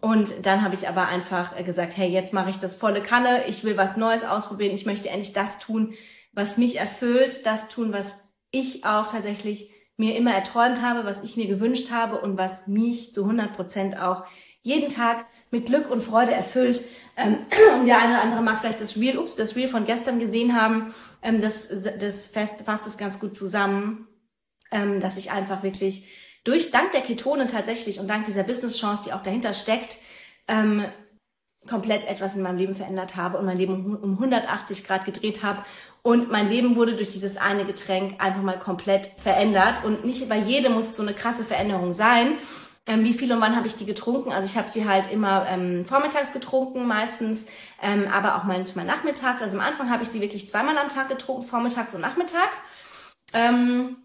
Und 0.00 0.46
dann 0.46 0.62
habe 0.62 0.74
ich 0.74 0.88
aber 0.88 1.08
einfach 1.08 1.54
gesagt, 1.62 1.94
hey, 1.94 2.08
jetzt 2.08 2.32
mache 2.32 2.48
ich 2.48 2.56
das 2.56 2.74
volle 2.74 3.02
Kanne. 3.02 3.46
Ich 3.46 3.62
will 3.62 3.76
was 3.76 3.98
Neues 3.98 4.24
ausprobieren. 4.24 4.72
Ich 4.72 4.86
möchte 4.86 5.10
endlich 5.10 5.34
das 5.34 5.58
tun, 5.58 5.92
was 6.32 6.56
mich 6.56 6.78
erfüllt, 6.78 7.44
das 7.44 7.68
tun, 7.68 7.92
was 7.92 8.18
ich 8.50 8.86
auch 8.86 9.12
tatsächlich 9.12 9.70
mir 9.98 10.16
immer 10.16 10.32
erträumt 10.32 10.80
habe, 10.80 11.04
was 11.04 11.22
ich 11.22 11.36
mir 11.36 11.46
gewünscht 11.46 11.90
habe 11.90 12.22
und 12.22 12.38
was 12.38 12.66
mich 12.66 13.12
zu 13.12 13.24
100 13.24 13.54
Prozent 13.54 14.00
auch 14.00 14.24
jeden 14.64 14.88
Tag 14.88 15.26
mit 15.50 15.66
Glück 15.66 15.90
und 15.90 16.02
Freude 16.02 16.32
erfüllt. 16.32 16.82
Ähm, 17.16 17.38
und 17.78 17.86
der 17.86 17.98
eine 17.98 18.14
oder 18.14 18.22
andere 18.22 18.42
mag 18.42 18.58
vielleicht 18.60 18.80
das 18.80 18.96
Reel, 18.96 19.18
ups, 19.18 19.36
das 19.36 19.54
Reel 19.54 19.68
von 19.68 19.86
gestern 19.86 20.18
gesehen 20.18 20.60
haben. 20.60 20.92
Ähm, 21.22 21.40
das, 21.40 21.68
das 21.68 22.26
fest, 22.26 22.62
fasst 22.64 22.86
es 22.86 22.96
ganz 22.96 23.20
gut 23.20 23.36
zusammen, 23.36 24.08
ähm, 24.72 24.98
dass 24.98 25.16
ich 25.16 25.30
einfach 25.30 25.62
wirklich 25.62 26.08
durch, 26.42 26.70
dank 26.70 26.92
der 26.92 27.02
Ketone 27.02 27.46
tatsächlich 27.46 28.00
und 28.00 28.08
dank 28.08 28.24
dieser 28.24 28.42
Business-Chance, 28.42 29.04
die 29.06 29.12
auch 29.12 29.22
dahinter 29.22 29.54
steckt, 29.54 29.98
ähm, 30.48 30.84
komplett 31.68 32.06
etwas 32.06 32.34
in 32.34 32.42
meinem 32.42 32.58
Leben 32.58 32.74
verändert 32.74 33.16
habe 33.16 33.38
und 33.38 33.46
mein 33.46 33.56
Leben 33.56 33.96
um 33.96 34.12
180 34.12 34.84
Grad 34.84 35.04
gedreht 35.04 35.42
habe. 35.42 35.64
Und 36.02 36.30
mein 36.30 36.50
Leben 36.50 36.76
wurde 36.76 36.96
durch 36.96 37.08
dieses 37.08 37.38
eine 37.38 37.64
Getränk 37.64 38.22
einfach 38.22 38.42
mal 38.42 38.58
komplett 38.58 39.06
verändert. 39.22 39.84
Und 39.84 40.04
nicht 40.04 40.28
bei 40.28 40.36
jedem 40.36 40.74
muss 40.74 40.84
es 40.84 40.96
so 40.96 41.02
eine 41.02 41.14
krasse 41.14 41.44
Veränderung 41.44 41.92
sein. 41.92 42.38
Ähm, 42.86 43.02
wie 43.02 43.14
viel 43.14 43.32
und 43.32 43.40
wann 43.40 43.56
habe 43.56 43.66
ich 43.66 43.76
die 43.76 43.86
getrunken? 43.86 44.30
Also 44.30 44.46
ich 44.46 44.58
habe 44.58 44.68
sie 44.68 44.86
halt 44.86 45.10
immer 45.10 45.46
ähm, 45.48 45.86
vormittags 45.86 46.32
getrunken, 46.32 46.86
meistens, 46.86 47.46
ähm, 47.80 48.06
aber 48.12 48.36
auch 48.36 48.44
manchmal 48.44 48.84
nachmittags. 48.84 49.40
Also 49.40 49.56
am 49.56 49.64
Anfang 49.64 49.90
habe 49.90 50.02
ich 50.02 50.10
sie 50.10 50.20
wirklich 50.20 50.48
zweimal 50.48 50.76
am 50.76 50.90
Tag 50.90 51.08
getrunken, 51.08 51.46
vormittags 51.46 51.94
und 51.94 52.02
nachmittags. 52.02 52.60
Ähm, 53.32 53.96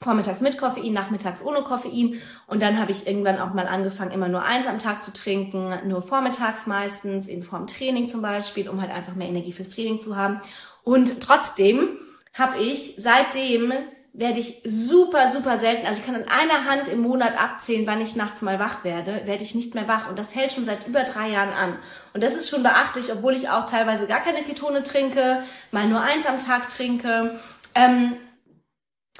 vormittags 0.00 0.40
mit 0.40 0.56
Koffein, 0.56 0.92
nachmittags 0.92 1.44
ohne 1.44 1.62
Koffein. 1.62 2.20
Und 2.46 2.62
dann 2.62 2.78
habe 2.78 2.92
ich 2.92 3.06
irgendwann 3.06 3.38
auch 3.38 3.52
mal 3.52 3.66
angefangen, 3.66 4.12
immer 4.12 4.28
nur 4.28 4.42
eins 4.42 4.66
am 4.66 4.78
Tag 4.78 5.02
zu 5.02 5.12
trinken, 5.12 5.74
nur 5.86 6.02
vormittags 6.02 6.66
meistens, 6.66 7.28
in 7.28 7.42
Form 7.42 7.66
Training 7.66 8.06
zum 8.06 8.22
Beispiel, 8.22 8.68
um 8.68 8.80
halt 8.80 8.90
einfach 8.90 9.16
mehr 9.16 9.28
Energie 9.28 9.52
fürs 9.52 9.70
Training 9.70 10.00
zu 10.00 10.16
haben. 10.16 10.40
Und 10.82 11.20
trotzdem 11.20 11.98
habe 12.32 12.58
ich 12.58 12.94
seitdem 12.96 13.72
werde 14.12 14.40
ich 14.40 14.62
super, 14.64 15.30
super 15.30 15.58
selten, 15.58 15.86
also 15.86 16.00
ich 16.00 16.06
kann 16.06 16.16
an 16.16 16.28
einer 16.28 16.64
Hand 16.64 16.88
im 16.88 17.00
Monat 17.00 17.40
abzählen, 17.40 17.86
wann 17.86 18.00
ich 18.00 18.16
nachts 18.16 18.42
mal 18.42 18.58
wach 18.58 18.82
werde, 18.82 19.22
werde 19.26 19.44
ich 19.44 19.54
nicht 19.54 19.74
mehr 19.74 19.86
wach. 19.86 20.08
Und 20.08 20.18
das 20.18 20.34
hält 20.34 20.50
schon 20.50 20.64
seit 20.64 20.86
über 20.86 21.04
drei 21.04 21.28
Jahren 21.28 21.52
an. 21.52 21.76
Und 22.14 22.22
das 22.22 22.34
ist 22.34 22.48
schon 22.48 22.62
beachtlich, 22.62 23.12
obwohl 23.12 23.34
ich 23.34 23.48
auch 23.48 23.66
teilweise 23.66 24.06
gar 24.06 24.20
keine 24.20 24.42
Ketone 24.42 24.82
trinke, 24.82 25.42
mal 25.70 25.86
nur 25.86 26.00
eins 26.00 26.26
am 26.26 26.38
Tag 26.38 26.68
trinke. 26.70 27.38
Ähm, 27.74 28.16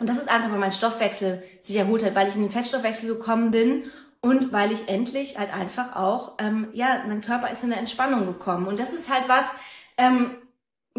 und 0.01 0.09
das 0.09 0.19
ist 0.19 0.29
einfach, 0.29 0.51
weil 0.51 0.59
mein 0.59 0.73
Stoffwechsel 0.73 1.43
sich 1.61 1.77
erholt 1.77 2.05
hat, 2.05 2.15
weil 2.15 2.29
ich 2.29 2.35
in 2.35 2.43
den 2.43 2.53
Fettstoffwechsel 2.53 3.09
gekommen 3.09 3.51
bin 3.51 3.91
und 4.21 4.53
weil 4.53 4.73
ich 4.73 4.89
endlich 4.89 5.39
halt 5.39 5.53
einfach 5.53 5.95
auch, 5.95 6.39
ähm, 6.39 6.69
ja, 6.73 7.05
mein 7.07 7.21
Körper 7.21 7.51
ist 7.51 7.63
in 7.63 7.71
eine 7.71 7.81
Entspannung 7.81 8.27
gekommen. 8.27 8.67
Und 8.67 8.81
das 8.81 8.93
ist 8.93 9.13
halt 9.13 9.29
was, 9.29 9.45
ähm, 9.97 10.38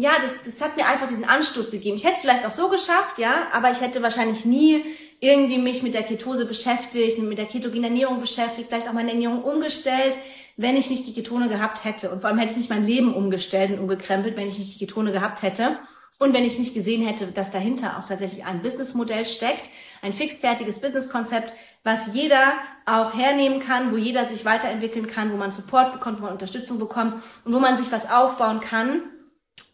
ja, 0.00 0.12
das, 0.22 0.32
das 0.44 0.60
hat 0.60 0.76
mir 0.76 0.86
einfach 0.86 1.06
diesen 1.06 1.24
Anstoß 1.24 1.70
gegeben. 1.70 1.96
Ich 1.96 2.04
hätte 2.04 2.14
es 2.14 2.20
vielleicht 2.20 2.46
auch 2.46 2.50
so 2.50 2.68
geschafft, 2.68 3.18
ja, 3.18 3.48
aber 3.52 3.70
ich 3.70 3.80
hätte 3.80 4.02
wahrscheinlich 4.02 4.44
nie 4.44 4.84
irgendwie 5.20 5.58
mich 5.58 5.82
mit 5.82 5.94
der 5.94 6.02
Ketose 6.02 6.46
beschäftigt, 6.46 7.18
mit 7.18 7.38
der 7.38 7.46
ketogenen 7.46 7.84
Ernährung 7.84 8.20
beschäftigt, 8.20 8.68
vielleicht 8.68 8.88
auch 8.88 8.94
meine 8.94 9.10
Ernährung 9.10 9.42
umgestellt, 9.42 10.16
wenn 10.56 10.76
ich 10.76 10.90
nicht 10.90 11.06
die 11.06 11.12
Ketone 11.12 11.48
gehabt 11.48 11.84
hätte. 11.84 12.10
Und 12.10 12.20
vor 12.20 12.30
allem 12.30 12.38
hätte 12.38 12.52
ich 12.52 12.56
nicht 12.56 12.70
mein 12.70 12.86
Leben 12.86 13.14
umgestellt 13.14 13.72
und 13.72 13.78
umgekrempelt, 13.78 14.36
wenn 14.36 14.48
ich 14.48 14.58
nicht 14.58 14.74
die 14.74 14.86
Ketone 14.86 15.12
gehabt 15.12 15.42
hätte. 15.42 15.78
Und 16.18 16.34
wenn 16.34 16.44
ich 16.44 16.58
nicht 16.58 16.74
gesehen 16.74 17.06
hätte, 17.06 17.26
dass 17.26 17.50
dahinter 17.50 17.98
auch 17.98 18.06
tatsächlich 18.06 18.44
ein 18.44 18.60
Businessmodell 18.62 19.24
steckt, 19.26 19.70
ein 20.02 20.12
fixfertiges 20.12 20.80
Businesskonzept, 20.80 21.54
was 21.82 22.14
jeder 22.14 22.54
auch 22.84 23.14
hernehmen 23.14 23.60
kann, 23.60 23.92
wo 23.92 23.96
jeder 23.96 24.26
sich 24.26 24.44
weiterentwickeln 24.44 25.06
kann, 25.06 25.32
wo 25.32 25.36
man 25.36 25.50
Support 25.50 25.92
bekommt, 25.92 26.18
wo 26.18 26.24
man 26.24 26.32
Unterstützung 26.32 26.78
bekommt 26.78 27.22
und 27.44 27.54
wo 27.54 27.58
man 27.58 27.76
sich 27.76 27.90
was 27.90 28.10
aufbauen 28.10 28.60
kann 28.60 29.02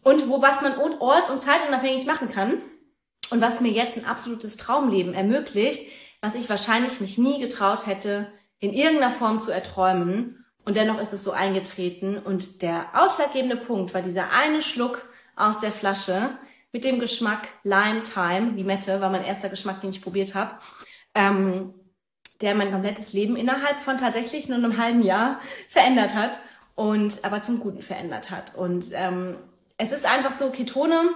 und 0.07 0.29
wo 0.29 0.41
was 0.41 0.61
man 0.61 0.77
orts- 1.01 1.29
und 1.29 1.41
zeitunabhängig 1.41 2.05
machen 2.05 2.31
kann 2.31 2.61
und 3.29 3.41
was 3.41 3.59
mir 3.59 3.71
jetzt 3.71 3.97
ein 3.97 4.05
absolutes 4.05 4.55
Traumleben 4.55 5.13
ermöglicht, 5.13 5.91
was 6.21 6.35
ich 6.35 6.49
wahrscheinlich 6.49 7.01
mich 7.01 7.17
nie 7.17 7.41
getraut 7.41 7.85
hätte, 7.87 8.31
in 8.59 8.71
irgendeiner 8.71 9.11
Form 9.11 9.41
zu 9.41 9.51
erträumen. 9.51 10.45
Und 10.63 10.77
dennoch 10.77 11.01
ist 11.01 11.11
es 11.11 11.25
so 11.25 11.31
eingetreten. 11.31 12.17
Und 12.19 12.61
der 12.61 12.85
ausschlaggebende 12.93 13.57
Punkt 13.57 13.93
war 13.93 14.01
dieser 14.01 14.31
eine 14.31 14.61
Schluck 14.61 15.05
aus 15.35 15.59
der 15.59 15.71
Flasche 15.71 16.29
mit 16.71 16.85
dem 16.85 16.99
Geschmack 16.99 17.49
Lime 17.63 18.03
Time. 18.03 18.51
Limette 18.55 19.01
war 19.01 19.09
mein 19.09 19.25
erster 19.25 19.49
Geschmack, 19.49 19.81
den 19.81 19.89
ich 19.89 20.01
probiert 20.01 20.35
habe. 20.35 20.55
Ähm, 21.15 21.73
der 22.39 22.55
mein 22.55 22.71
komplettes 22.71 23.11
Leben 23.11 23.35
innerhalb 23.35 23.81
von 23.81 23.97
tatsächlich 23.97 24.47
nur 24.47 24.57
einem 24.57 24.77
halben 24.77 25.03
Jahr 25.03 25.41
verändert 25.67 26.15
hat 26.15 26.39
und 26.75 27.25
aber 27.25 27.41
zum 27.41 27.59
Guten 27.59 27.81
verändert 27.81 28.31
hat. 28.31 28.55
Und 28.55 28.85
ähm, 28.93 29.37
es 29.77 29.91
ist 29.91 30.05
einfach 30.05 30.31
so, 30.31 30.49
Ketone 30.49 31.09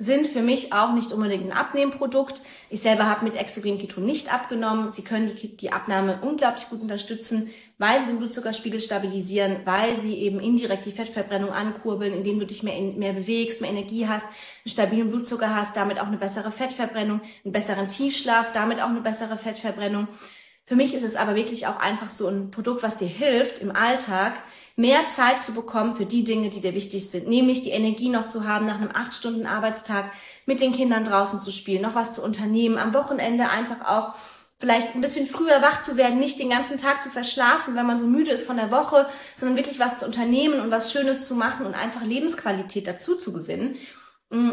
sind 0.00 0.28
für 0.28 0.42
mich 0.42 0.72
auch 0.72 0.92
nicht 0.92 1.10
unbedingt 1.10 1.44
ein 1.44 1.56
Abnehmprodukt. 1.56 2.42
Ich 2.70 2.80
selber 2.80 3.06
habe 3.06 3.24
mit 3.24 3.34
Exogen 3.34 3.78
Keton 3.78 4.04
nicht 4.04 4.32
abgenommen. 4.32 4.92
Sie 4.92 5.02
können 5.02 5.34
die, 5.34 5.56
die, 5.56 5.72
Abnahme 5.72 6.20
unglaublich 6.22 6.68
gut 6.68 6.80
unterstützen, 6.80 7.50
weil 7.78 7.98
sie 7.98 8.06
den 8.06 8.18
Blutzuckerspiegel 8.18 8.78
stabilisieren, 8.78 9.56
weil 9.64 9.96
sie 9.96 10.18
eben 10.18 10.38
indirekt 10.38 10.86
die 10.86 10.92
Fettverbrennung 10.92 11.50
ankurbeln, 11.50 12.14
indem 12.14 12.38
du 12.38 12.46
dich 12.46 12.62
mehr, 12.62 12.80
mehr 12.80 13.12
bewegst, 13.12 13.60
mehr 13.60 13.70
Energie 13.70 14.06
hast, 14.06 14.26
einen 14.26 14.70
stabilen 14.70 15.10
Blutzucker 15.10 15.52
hast, 15.56 15.76
damit 15.76 15.98
auch 15.98 16.06
eine 16.06 16.16
bessere 16.16 16.52
Fettverbrennung, 16.52 17.20
einen 17.44 17.52
besseren 17.52 17.88
Tiefschlaf, 17.88 18.52
damit 18.52 18.80
auch 18.80 18.90
eine 18.90 19.00
bessere 19.00 19.36
Fettverbrennung. 19.36 20.06
Für 20.64 20.76
mich 20.76 20.94
ist 20.94 21.02
es 21.02 21.16
aber 21.16 21.34
wirklich 21.34 21.66
auch 21.66 21.80
einfach 21.80 22.10
so 22.10 22.28
ein 22.28 22.52
Produkt, 22.52 22.84
was 22.84 22.98
dir 22.98 23.08
hilft, 23.08 23.58
im 23.58 23.74
Alltag 23.74 24.34
mehr 24.78 25.08
Zeit 25.08 25.42
zu 25.42 25.52
bekommen 25.52 25.96
für 25.96 26.06
die 26.06 26.22
Dinge, 26.22 26.50
die 26.50 26.60
dir 26.60 26.72
wichtig 26.72 27.10
sind, 27.10 27.26
nämlich 27.26 27.62
die 27.62 27.70
Energie 27.70 28.10
noch 28.10 28.26
zu 28.28 28.46
haben, 28.46 28.64
nach 28.64 28.76
einem 28.76 28.92
acht 28.94 29.12
Stunden 29.12 29.44
Arbeitstag 29.44 30.12
mit 30.46 30.60
den 30.60 30.72
Kindern 30.72 31.02
draußen 31.02 31.40
zu 31.40 31.50
spielen, 31.50 31.82
noch 31.82 31.96
was 31.96 32.14
zu 32.14 32.22
unternehmen, 32.22 32.78
am 32.78 32.94
Wochenende 32.94 33.50
einfach 33.50 33.84
auch 33.84 34.14
vielleicht 34.60 34.94
ein 34.94 35.00
bisschen 35.00 35.26
früher 35.26 35.60
wach 35.62 35.80
zu 35.80 35.96
werden, 35.96 36.20
nicht 36.20 36.38
den 36.38 36.50
ganzen 36.50 36.78
Tag 36.78 37.02
zu 37.02 37.10
verschlafen, 37.10 37.74
wenn 37.74 37.86
man 37.86 37.98
so 37.98 38.06
müde 38.06 38.30
ist 38.30 38.46
von 38.46 38.56
der 38.56 38.70
Woche, 38.70 39.08
sondern 39.34 39.56
wirklich 39.56 39.80
was 39.80 39.98
zu 39.98 40.06
unternehmen 40.06 40.60
und 40.60 40.70
was 40.70 40.92
Schönes 40.92 41.26
zu 41.26 41.34
machen 41.34 41.66
und 41.66 41.74
einfach 41.74 42.02
Lebensqualität 42.02 42.86
dazu 42.86 43.16
zu 43.16 43.32
gewinnen. 43.32 43.76
Mm. 44.30 44.50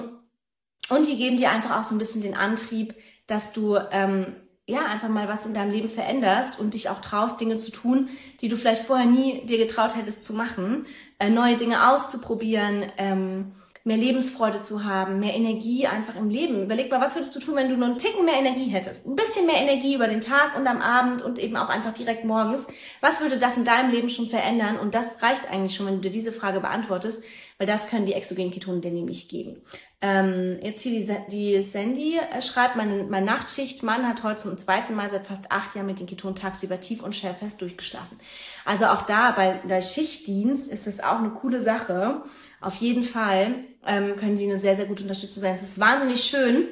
Und 0.89 1.07
die 1.07 1.17
geben 1.17 1.37
dir 1.37 1.51
einfach 1.51 1.79
auch 1.79 1.83
so 1.83 1.93
ein 1.93 1.99
bisschen 1.99 2.21
den 2.21 2.35
Antrieb, 2.35 2.95
dass 3.27 3.53
du 3.53 3.77
ähm, 3.91 4.35
ja, 4.67 4.85
einfach 4.85 5.09
mal 5.09 5.27
was 5.27 5.45
in 5.45 5.53
deinem 5.53 5.71
Leben 5.71 5.89
veränderst 5.89 6.59
und 6.59 6.73
dich 6.73 6.89
auch 6.89 6.99
traust, 6.99 7.39
Dinge 7.39 7.57
zu 7.57 7.71
tun, 7.71 8.09
die 8.41 8.47
du 8.47 8.57
vielleicht 8.57 8.81
vorher 8.81 9.05
nie 9.05 9.45
dir 9.45 9.57
getraut 9.57 9.95
hättest 9.95 10.25
zu 10.25 10.33
machen, 10.33 10.85
äh, 11.19 11.29
neue 11.29 11.55
Dinge 11.55 11.91
auszuprobieren, 11.91 12.91
ähm, 12.97 13.51
mehr 13.83 13.97
Lebensfreude 13.97 14.63
zu 14.63 14.83
haben, 14.83 15.19
mehr 15.19 15.35
Energie 15.35 15.85
einfach 15.85 16.15
im 16.15 16.31
Leben. 16.31 16.63
Überleg 16.63 16.89
mal, 16.89 16.99
was 16.99 17.13
würdest 17.13 17.35
du 17.35 17.39
tun, 17.39 17.55
wenn 17.55 17.69
du 17.69 17.77
nur 17.77 17.85
einen 17.85 17.99
Ticken 17.99 18.25
mehr 18.25 18.39
Energie 18.39 18.65
hättest? 18.65 19.05
Ein 19.05 19.15
bisschen 19.15 19.45
mehr 19.45 19.61
Energie 19.61 19.93
über 19.93 20.07
den 20.07 20.21
Tag 20.21 20.57
und 20.57 20.65
am 20.65 20.81
Abend 20.81 21.21
und 21.21 21.37
eben 21.37 21.55
auch 21.55 21.69
einfach 21.69 21.93
direkt 21.93 22.25
morgens. 22.25 22.67
Was 23.01 23.21
würde 23.21 23.37
das 23.37 23.57
in 23.57 23.65
deinem 23.65 23.91
Leben 23.91 24.09
schon 24.09 24.25
verändern? 24.25 24.79
Und 24.79 24.95
das 24.95 25.21
reicht 25.21 25.51
eigentlich 25.51 25.75
schon, 25.75 25.85
wenn 25.85 25.95
du 25.97 26.01
dir 26.01 26.09
diese 26.09 26.33
Frage 26.33 26.61
beantwortest, 26.61 27.23
weil 27.57 27.67
das 27.67 27.87
können 27.87 28.05
die 28.05 28.13
exogenen 28.13 28.51
Ketone 28.51 28.81
dir 28.81 28.91
nämlich 28.91 29.29
geben. 29.29 29.61
Ähm, 30.01 30.59
jetzt 30.61 30.81
hier 30.81 30.91
die, 30.91 31.31
die 31.31 31.61
Sandy 31.61 32.17
äh, 32.17 32.41
schreibt, 32.41 32.75
mein, 32.75 33.09
mein 33.09 33.25
Nachtschichtmann 33.25 34.07
hat 34.07 34.23
heute 34.23 34.41
zum 34.41 34.57
zweiten 34.57 34.93
Mal 34.93 35.09
seit 35.09 35.27
fast 35.27 35.51
acht 35.51 35.75
Jahren 35.75 35.87
mit 35.87 35.99
den 35.99 36.07
Ketonen 36.07 36.35
tagsüber 36.35 36.81
tief 36.81 37.01
und 37.01 37.15
schärfest 37.15 37.61
durchgeschlafen. 37.61 38.19
Also 38.65 38.85
auch 38.85 39.03
da 39.03 39.31
bei 39.31 39.61
der 39.67 39.81
Schichtdienst 39.81 40.69
ist 40.69 40.87
es 40.87 41.01
auch 41.01 41.19
eine 41.19 41.29
coole 41.29 41.61
Sache. 41.61 42.23
Auf 42.59 42.75
jeden 42.75 43.03
Fall 43.03 43.55
ähm, 43.85 44.15
können 44.17 44.37
sie 44.37 44.45
eine 44.45 44.57
sehr, 44.57 44.75
sehr 44.75 44.85
gute 44.85 45.03
Unterstützung 45.03 45.41
sein. 45.41 45.55
Es 45.55 45.63
ist 45.63 45.79
wahnsinnig 45.79 46.23
schön. 46.23 46.67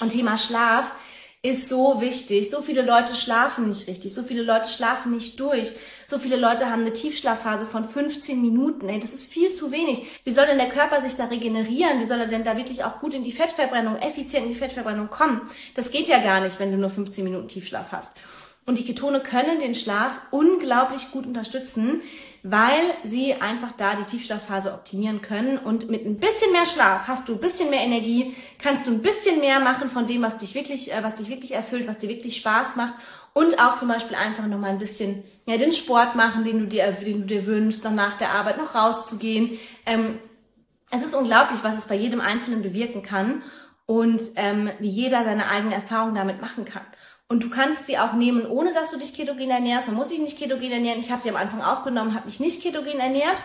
Und 0.00 0.10
Thema 0.10 0.36
Schlaf 0.36 0.92
ist 1.48 1.68
so 1.68 2.00
wichtig. 2.00 2.50
So 2.50 2.62
viele 2.62 2.82
Leute 2.82 3.14
schlafen 3.14 3.66
nicht 3.66 3.88
richtig. 3.88 4.14
So 4.14 4.22
viele 4.22 4.42
Leute 4.42 4.68
schlafen 4.68 5.12
nicht 5.12 5.38
durch. 5.40 5.74
So 6.06 6.18
viele 6.18 6.36
Leute 6.36 6.70
haben 6.70 6.82
eine 6.82 6.92
Tiefschlafphase 6.92 7.66
von 7.66 7.88
15 7.88 8.40
Minuten. 8.40 8.88
Ey, 8.88 8.98
das 8.98 9.14
ist 9.14 9.24
viel 9.24 9.52
zu 9.52 9.72
wenig. 9.72 10.02
Wie 10.24 10.32
soll 10.32 10.46
denn 10.46 10.58
der 10.58 10.68
Körper 10.68 11.02
sich 11.02 11.16
da 11.16 11.24
regenerieren? 11.24 12.00
Wie 12.00 12.04
soll 12.04 12.20
er 12.20 12.28
denn 12.28 12.44
da 12.44 12.56
wirklich 12.56 12.84
auch 12.84 13.00
gut 13.00 13.14
in 13.14 13.24
die 13.24 13.32
Fettverbrennung, 13.32 13.96
effizient 13.96 14.44
in 14.46 14.52
die 14.52 14.58
Fettverbrennung 14.58 15.08
kommen? 15.08 15.42
Das 15.74 15.90
geht 15.90 16.08
ja 16.08 16.18
gar 16.18 16.40
nicht, 16.40 16.58
wenn 16.60 16.70
du 16.70 16.78
nur 16.78 16.90
15 16.90 17.24
Minuten 17.24 17.48
Tiefschlaf 17.48 17.92
hast. 17.92 18.12
Und 18.66 18.78
die 18.78 18.84
Ketone 18.84 19.20
können 19.20 19.60
den 19.60 19.76
Schlaf 19.76 20.18
unglaublich 20.32 21.12
gut 21.12 21.24
unterstützen, 21.24 22.02
weil 22.48 22.94
sie 23.02 23.34
einfach 23.34 23.72
da 23.72 23.94
die 23.94 24.04
Tiefschlafphase 24.04 24.72
optimieren 24.72 25.20
können. 25.20 25.58
Und 25.58 25.90
mit 25.90 26.06
ein 26.06 26.18
bisschen 26.18 26.52
mehr 26.52 26.66
Schlaf 26.66 27.08
hast 27.08 27.28
du 27.28 27.34
ein 27.34 27.40
bisschen 27.40 27.70
mehr 27.70 27.80
Energie, 27.80 28.36
kannst 28.58 28.86
du 28.86 28.92
ein 28.92 29.02
bisschen 29.02 29.40
mehr 29.40 29.58
machen 29.58 29.90
von 29.90 30.06
dem, 30.06 30.22
was 30.22 30.38
dich 30.38 30.54
wirklich, 30.54 30.92
äh, 30.92 31.02
was 31.02 31.16
dich 31.16 31.28
wirklich 31.28 31.52
erfüllt, 31.52 31.88
was 31.88 31.98
dir 31.98 32.08
wirklich 32.08 32.36
Spaß 32.36 32.76
macht. 32.76 32.94
Und 33.32 33.58
auch 33.58 33.74
zum 33.74 33.88
Beispiel 33.88 34.16
einfach 34.16 34.46
nochmal 34.46 34.70
ein 34.70 34.78
bisschen 34.78 35.24
ja, 35.46 35.56
den 35.56 35.72
Sport 35.72 36.14
machen, 36.14 36.44
den 36.44 36.60
du 36.60 36.66
dir, 36.66 36.92
den 36.92 37.22
du 37.22 37.26
dir 37.26 37.46
wünschst, 37.46 37.84
dann 37.84 37.96
nach 37.96 38.16
der 38.16 38.30
Arbeit 38.30 38.58
noch 38.58 38.74
rauszugehen. 38.74 39.58
Ähm, 39.84 40.18
es 40.90 41.04
ist 41.04 41.14
unglaublich, 41.14 41.64
was 41.64 41.76
es 41.76 41.88
bei 41.88 41.96
jedem 41.96 42.20
Einzelnen 42.20 42.62
bewirken 42.62 43.02
kann 43.02 43.42
und 43.86 44.22
ähm, 44.36 44.70
wie 44.78 44.88
jeder 44.88 45.24
seine 45.24 45.48
eigene 45.48 45.74
Erfahrung 45.74 46.14
damit 46.14 46.40
machen 46.40 46.64
kann. 46.64 46.86
Und 47.28 47.42
du 47.42 47.50
kannst 47.50 47.86
sie 47.86 47.98
auch 47.98 48.12
nehmen, 48.12 48.46
ohne 48.46 48.72
dass 48.72 48.92
du 48.92 48.98
dich 48.98 49.14
ketogen 49.14 49.50
ernährst. 49.50 49.88
Man 49.88 49.96
muss 49.96 50.10
sich 50.10 50.20
nicht 50.20 50.38
ketogen 50.38 50.70
ernähren. 50.70 51.00
Ich 51.00 51.10
habe 51.10 51.20
sie 51.20 51.30
am 51.30 51.36
Anfang 51.36 51.60
auch 51.60 51.82
genommen, 51.82 52.14
habe 52.14 52.26
mich 52.26 52.38
nicht 52.38 52.62
ketogen 52.62 53.00
ernährt 53.00 53.36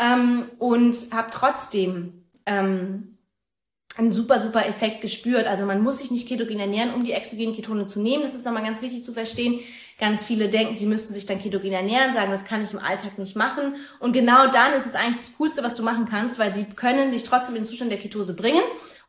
ähm, 0.00 0.50
und 0.58 0.94
habe 1.12 1.28
trotzdem 1.30 2.24
ähm, 2.46 3.18
einen 3.96 4.12
super, 4.12 4.40
super 4.40 4.66
Effekt 4.66 5.02
gespürt. 5.02 5.46
Also 5.46 5.66
man 5.66 5.82
muss 5.82 5.98
sich 5.98 6.10
nicht 6.10 6.26
ketogen 6.26 6.58
ernähren, 6.58 6.94
um 6.94 7.04
die 7.04 7.12
exogenen 7.12 7.54
Ketone 7.54 7.86
zu 7.86 8.00
nehmen. 8.00 8.22
Das 8.22 8.34
ist 8.34 8.44
nochmal 8.44 8.64
ganz 8.64 8.82
wichtig 8.82 9.04
zu 9.04 9.12
verstehen. 9.12 9.60
Ganz 10.00 10.24
viele 10.24 10.48
denken, 10.48 10.74
sie 10.74 10.86
müssten 10.86 11.14
sich 11.14 11.26
dann 11.26 11.40
ketogen 11.40 11.70
ernähren, 11.70 12.12
sagen, 12.12 12.32
das 12.32 12.44
kann 12.44 12.64
ich 12.64 12.72
im 12.72 12.80
Alltag 12.80 13.18
nicht 13.18 13.36
machen. 13.36 13.76
Und 14.00 14.12
genau 14.12 14.48
dann 14.48 14.72
ist 14.72 14.86
es 14.86 14.94
eigentlich 14.94 15.16
das 15.16 15.36
Coolste, 15.36 15.62
was 15.62 15.74
du 15.76 15.84
machen 15.84 16.06
kannst, 16.06 16.38
weil 16.40 16.54
sie 16.54 16.64
können 16.64 17.12
dich 17.12 17.22
trotzdem 17.22 17.54
in 17.54 17.62
den 17.62 17.68
Zustand 17.68 17.92
der 17.92 17.98
Ketose 17.98 18.34
bringen. 18.34 18.62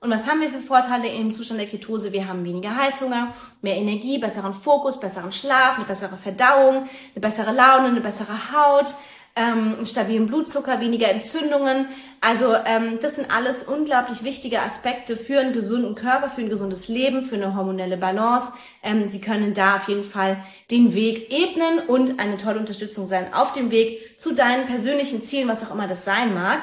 Und 0.04 0.12
was 0.12 0.28
haben 0.28 0.42
wir 0.42 0.50
für 0.50 0.60
Vorteile 0.60 1.08
im 1.08 1.32
Zustand 1.32 1.62
der 1.62 1.68
Ketose? 1.68 2.12
Wir 2.12 2.28
haben 2.28 2.44
weniger 2.44 2.76
Heißhunger, 2.76 3.34
mehr 3.62 3.78
Energie, 3.78 4.18
besseren 4.18 4.54
Fokus, 4.54 5.00
besseren 5.00 5.32
Schlaf, 5.32 5.78
eine 5.78 5.86
bessere 5.86 6.18
Verdauung, 6.18 6.90
eine 7.16 7.22
bessere 7.22 7.54
Laune, 7.54 7.88
eine 7.88 8.02
bessere 8.02 8.52
Haut, 8.52 8.96
ähm, 9.38 9.76
einen 9.78 9.86
stabilen 9.86 10.26
Blutzucker, 10.26 10.82
weniger 10.82 11.10
Entzündungen. 11.10 11.88
Also 12.20 12.54
ähm, 12.66 13.00
das 13.02 13.16
sind 13.16 13.32
alles 13.32 13.64
unglaublich 13.64 14.26
wichtige 14.26 14.62
Aspekte 14.62 15.16
für 15.16 15.40
einen 15.40 15.54
gesunden 15.54 15.96
Körper, 15.96 16.30
für 16.30 16.42
ein 16.42 16.50
gesundes 16.50 16.90
Leben, 16.90 17.24
für 17.24 17.36
eine 17.36 17.56
hormonelle 17.56 17.96
Balance. 17.96 18.52
Ähm, 18.84 19.08
Sie 19.08 19.22
können 19.22 19.54
da 19.54 19.78
auf 19.78 19.88
jeden 19.88 20.04
Fall 20.04 20.44
den 20.70 20.94
Weg 20.94 21.32
ebnen 21.32 21.80
und 21.88 22.20
eine 22.20 22.36
tolle 22.36 22.60
Unterstützung 22.60 23.06
sein 23.06 23.34
auf 23.34 23.54
dem 23.54 23.72
Weg 23.72 24.20
zu 24.20 24.36
deinen 24.36 24.66
persönlichen 24.66 25.22
Zielen, 25.22 25.48
was 25.48 25.66
auch 25.66 25.74
immer 25.74 25.88
das 25.88 26.04
sein 26.04 26.34
mag. 26.34 26.62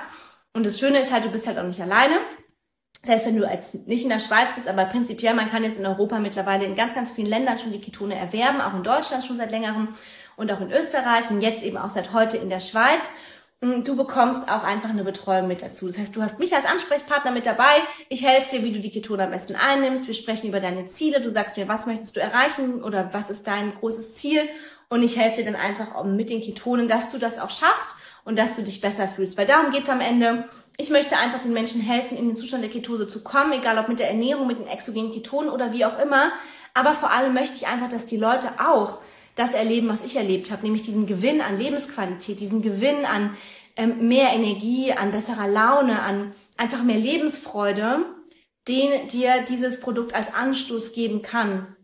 Und 0.53 0.67
das 0.67 0.79
Schöne 0.79 0.99
ist 0.99 1.11
halt, 1.11 1.25
du 1.25 1.31
bist 1.31 1.47
halt 1.47 1.59
auch 1.59 1.65
nicht 1.65 1.81
alleine 1.81 2.17
selbst 3.03 3.27
wenn 3.27 3.37
du 3.37 3.49
als 3.49 3.75
nicht 3.87 4.03
in 4.03 4.11
der 4.11 4.19
Schweiz 4.19 4.53
bist, 4.55 4.69
aber 4.69 4.85
prinzipiell, 4.85 5.35
man 5.35 5.51
kann 5.51 5.65
jetzt 5.65 5.79
in 5.79 5.87
Europa 5.87 6.19
mittlerweile 6.19 6.67
in 6.67 6.77
ganz, 6.77 6.95
ganz 6.95 7.11
vielen 7.11 7.29
Ländern 7.29 7.59
schon 7.59 7.73
die 7.73 7.81
Ketone 7.81 8.15
erwerben, 8.15 8.61
auch 8.61 8.75
in 8.75 8.83
Deutschland 8.83 9.25
schon 9.25 9.39
seit 9.39 9.51
längerem 9.51 9.89
und 10.37 10.53
auch 10.53 10.61
in 10.61 10.71
Österreich 10.71 11.31
und 11.31 11.41
jetzt 11.41 11.63
eben 11.63 11.79
auch 11.79 11.89
seit 11.89 12.13
heute 12.13 12.37
in 12.37 12.51
der 12.51 12.61
Schweiz. 12.61 13.05
du 13.61 13.95
bekommst 13.97 14.51
auch 14.51 14.65
einfach 14.65 14.89
eine 14.89 15.05
Betreuung 15.05 15.49
mit 15.49 15.63
dazu. 15.63 15.87
Das 15.87 15.99
heißt, 15.99 16.17
du 16.17 16.23
hast 16.23 16.39
mich 16.39 16.55
als 16.55 16.65
Ansprechpartner 16.65 17.31
mit 17.31 17.45
dabei. 17.45 17.83
Ich 18.09 18.25
helfe 18.27 18.51
dir, 18.51 18.65
wie 18.65 18.73
du 18.73 18.81
die 18.81 18.91
Ketone 18.91 19.25
am 19.25 19.31
besten 19.31 19.55
einnimmst. 19.55 20.07
Wir 20.07 20.15
sprechen 20.15 20.49
über 20.49 20.61
deine 20.61 20.87
Ziele. 20.87 21.21
Du 21.21 21.29
sagst 21.29 21.59
mir, 21.59 21.69
was 21.69 21.87
möchtest 21.87 22.17
du 22.17 22.21
erreichen 22.21 22.83
oder 22.83 23.13
was 23.13 23.29
ist 23.29 23.47
dein 23.47 23.75
großes 23.75 24.15
Ziel? 24.15 24.49
Und 24.89 25.03
ich 25.03 25.19
helfe 25.19 25.43
dir 25.43 25.53
dann 25.53 25.61
einfach 25.61 26.03
mit 26.05 26.31
den 26.31 26.41
Ketonen, 26.41 26.89
dass 26.89 27.11
du 27.11 27.19
das 27.19 27.39
auch 27.39 27.51
schaffst 27.51 27.97
und 28.25 28.39
dass 28.39 28.57
du 28.57 28.63
dich 28.63 28.81
besser 28.81 29.09
fühlst. 29.09 29.37
Weil 29.37 29.47
darum 29.47 29.73
geht's 29.73 29.89
am 29.89 30.01
Ende. 30.01 30.45
Ich 30.77 30.91
möchte 30.91 31.17
einfach 31.17 31.41
den 31.41 31.53
Menschen 31.53 31.81
helfen, 31.81 32.17
in 32.17 32.29
den 32.29 32.37
Zustand 32.37 32.63
der 32.63 32.71
Ketose 32.71 33.07
zu 33.07 33.23
kommen, 33.23 33.53
egal 33.53 33.79
ob 33.79 33.89
mit 33.89 33.99
der 33.99 34.09
Ernährung, 34.09 34.47
mit 34.47 34.59
den 34.59 34.67
exogenen 34.67 35.13
Ketonen 35.13 35.51
oder 35.51 35.73
wie 35.73 35.85
auch 35.85 35.99
immer. 35.99 36.33
Aber 36.75 36.95
vor 36.95 37.11
allem 37.11 37.35
möchte 37.35 37.57
ich 37.57 37.67
einfach, 37.67 37.89
dass 37.89 38.07
die 38.07 38.17
Leute 38.17 38.49
auch 38.59 38.99
das 39.35 39.55
erleben, 39.55 39.89
was 39.89 40.05
ich 40.05 40.17
erlebt 40.17 40.51
habe, 40.51 40.63
nämlich 40.63 40.83
diesen 40.83 41.07
Gewinn 41.07 41.41
an 41.41 41.59
Lebensqualität, 41.59 42.41
diesen 42.41 42.63
Gewinn 42.63 43.05
an 43.05 43.37
ähm, 43.77 44.09
mehr 44.09 44.33
Energie, 44.33 44.93
an 44.93 45.13
besserer 45.13 45.49
Laune, 45.49 46.03
an 46.03 46.33
einfach 46.57 46.83
mehr 46.83 46.99
Lebensfreude, 46.99 48.05
den 48.69 49.09
dir 49.09 49.45
dieses 49.49 49.81
Produkt 49.81 50.15
als 50.15 50.35
Anstoß 50.35 50.93
geben 50.93 51.23
kann. 51.23 51.77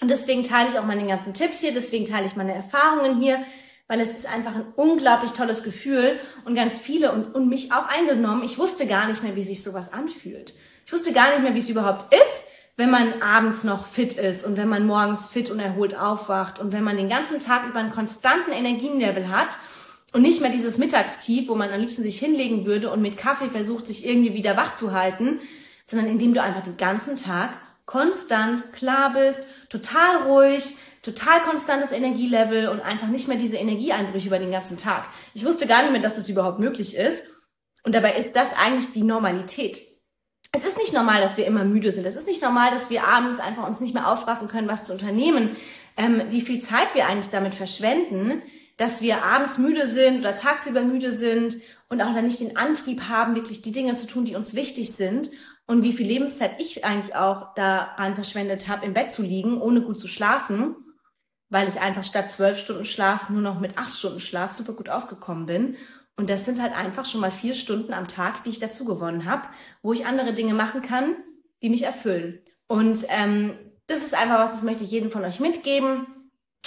Und 0.00 0.08
deswegen 0.08 0.42
teile 0.44 0.68
ich 0.68 0.78
auch 0.78 0.84
meine 0.84 1.06
ganzen 1.06 1.34
Tipps 1.34 1.60
hier, 1.60 1.72
deswegen 1.72 2.06
teile 2.06 2.26
ich 2.26 2.36
meine 2.36 2.54
Erfahrungen 2.54 3.20
hier, 3.20 3.44
weil 3.86 4.00
es 4.00 4.14
ist 4.14 4.26
einfach 4.26 4.54
ein 4.54 4.66
unglaublich 4.76 5.32
tolles 5.32 5.62
Gefühl 5.62 6.18
und 6.44 6.54
ganz 6.54 6.78
viele 6.78 7.12
und, 7.12 7.34
und 7.34 7.48
mich 7.48 7.72
auch 7.72 7.86
eingenommen. 7.86 8.42
Ich 8.42 8.58
wusste 8.58 8.86
gar 8.86 9.06
nicht 9.08 9.22
mehr, 9.22 9.36
wie 9.36 9.42
sich 9.42 9.62
sowas 9.62 9.92
anfühlt. 9.92 10.54
Ich 10.86 10.92
wusste 10.92 11.12
gar 11.12 11.30
nicht 11.30 11.42
mehr, 11.42 11.54
wie 11.54 11.58
es 11.58 11.68
überhaupt 11.68 12.12
ist, 12.14 12.46
wenn 12.76 12.90
man 12.90 13.22
abends 13.22 13.62
noch 13.62 13.86
fit 13.86 14.14
ist 14.14 14.44
und 14.44 14.56
wenn 14.56 14.68
man 14.68 14.86
morgens 14.86 15.26
fit 15.26 15.50
und 15.50 15.60
erholt 15.60 15.96
aufwacht 15.96 16.58
und 16.58 16.72
wenn 16.72 16.82
man 16.82 16.96
den 16.96 17.08
ganzen 17.08 17.40
Tag 17.40 17.66
über 17.68 17.78
einen 17.78 17.92
konstanten 17.92 18.50
Energielevel 18.50 19.28
hat 19.28 19.58
und 20.12 20.22
nicht 20.22 20.40
mehr 20.40 20.50
dieses 20.50 20.78
Mittagstief, 20.78 21.48
wo 21.48 21.54
man 21.54 21.70
am 21.70 21.80
liebsten 21.80 22.02
sich 22.02 22.18
hinlegen 22.18 22.66
würde 22.66 22.90
und 22.90 23.02
mit 23.02 23.16
Kaffee 23.16 23.48
versucht, 23.48 23.86
sich 23.86 24.06
irgendwie 24.06 24.34
wieder 24.34 24.56
wach 24.56 24.74
zu 24.74 24.92
halten, 24.92 25.40
sondern 25.86 26.08
indem 26.08 26.34
du 26.34 26.42
einfach 26.42 26.62
den 26.62 26.76
ganzen 26.76 27.16
Tag 27.16 27.50
konstant 27.86 28.72
klar 28.72 29.12
bist, 29.12 29.46
total 29.68 30.22
ruhig, 30.28 30.76
total 31.04 31.42
konstantes 31.42 31.92
Energielevel 31.92 32.68
und 32.68 32.80
einfach 32.80 33.08
nicht 33.08 33.28
mehr 33.28 33.36
diese 33.36 33.58
Energieeinbrüche 33.58 34.28
über 34.28 34.38
den 34.38 34.50
ganzen 34.50 34.78
Tag. 34.78 35.04
Ich 35.34 35.44
wusste 35.44 35.66
gar 35.66 35.82
nicht 35.82 35.92
mehr, 35.92 36.00
dass 36.00 36.16
das 36.16 36.28
überhaupt 36.28 36.58
möglich 36.58 36.96
ist. 36.96 37.22
Und 37.84 37.94
dabei 37.94 38.14
ist 38.14 38.34
das 38.34 38.56
eigentlich 38.56 38.92
die 38.92 39.02
Normalität. 39.02 39.82
Es 40.52 40.64
ist 40.64 40.78
nicht 40.78 40.94
normal, 40.94 41.20
dass 41.20 41.36
wir 41.36 41.46
immer 41.46 41.64
müde 41.64 41.92
sind. 41.92 42.06
Es 42.06 42.16
ist 42.16 42.26
nicht 42.26 42.42
normal, 42.42 42.70
dass 42.70 42.88
wir 42.88 43.04
abends 43.04 43.38
einfach 43.38 43.66
uns 43.66 43.80
nicht 43.80 43.92
mehr 43.92 44.08
aufraffen 44.08 44.48
können, 44.48 44.68
was 44.68 44.86
zu 44.86 44.92
unternehmen. 44.92 45.56
Ähm, 45.96 46.22
wie 46.30 46.40
viel 46.40 46.60
Zeit 46.60 46.94
wir 46.94 47.06
eigentlich 47.06 47.30
damit 47.30 47.54
verschwenden, 47.54 48.40
dass 48.78 49.02
wir 49.02 49.24
abends 49.24 49.58
müde 49.58 49.86
sind 49.86 50.20
oder 50.20 50.36
tagsüber 50.36 50.82
müde 50.82 51.12
sind 51.12 51.56
und 51.90 52.00
auch 52.00 52.14
dann 52.14 52.24
nicht 52.24 52.40
den 52.40 52.56
Antrieb 52.56 53.02
haben, 53.08 53.34
wirklich 53.34 53.60
die 53.60 53.72
Dinge 53.72 53.94
zu 53.96 54.06
tun, 54.06 54.24
die 54.24 54.36
uns 54.36 54.54
wichtig 54.54 54.92
sind 54.92 55.30
und 55.66 55.82
wie 55.82 55.92
viel 55.92 56.06
Lebenszeit 56.06 56.52
ich 56.58 56.84
eigentlich 56.84 57.14
auch 57.14 57.54
daran 57.54 58.14
verschwendet 58.14 58.68
habe, 58.68 58.86
im 58.86 58.94
Bett 58.94 59.10
zu 59.10 59.22
liegen, 59.22 59.60
ohne 59.60 59.82
gut 59.82 60.00
zu 60.00 60.08
schlafen 60.08 60.76
weil 61.54 61.68
ich 61.68 61.80
einfach 61.80 62.02
statt 62.02 62.32
zwölf 62.32 62.58
Stunden 62.58 62.84
Schlaf 62.84 63.30
nur 63.30 63.40
noch 63.40 63.60
mit 63.60 63.78
acht 63.78 63.92
Stunden 63.92 64.18
Schlaf 64.18 64.50
super 64.50 64.72
gut 64.72 64.88
ausgekommen 64.88 65.46
bin. 65.46 65.76
Und 66.16 66.28
das 66.28 66.44
sind 66.44 66.60
halt 66.60 66.72
einfach 66.72 67.06
schon 67.06 67.20
mal 67.20 67.30
vier 67.30 67.54
Stunden 67.54 67.92
am 67.92 68.08
Tag, 68.08 68.42
die 68.42 68.50
ich 68.50 68.58
dazu 68.58 68.84
gewonnen 68.84 69.24
habe, 69.24 69.46
wo 69.80 69.92
ich 69.92 70.04
andere 70.04 70.32
Dinge 70.32 70.52
machen 70.52 70.82
kann, 70.82 71.14
die 71.62 71.68
mich 71.68 71.84
erfüllen. 71.84 72.40
Und 72.66 73.06
ähm, 73.08 73.56
das 73.86 74.02
ist 74.02 74.14
einfach 74.14 74.40
was, 74.40 74.50
das 74.50 74.64
möchte 74.64 74.82
ich 74.82 74.90
jedem 74.90 75.12
von 75.12 75.22
euch 75.22 75.38
mitgeben. 75.38 76.08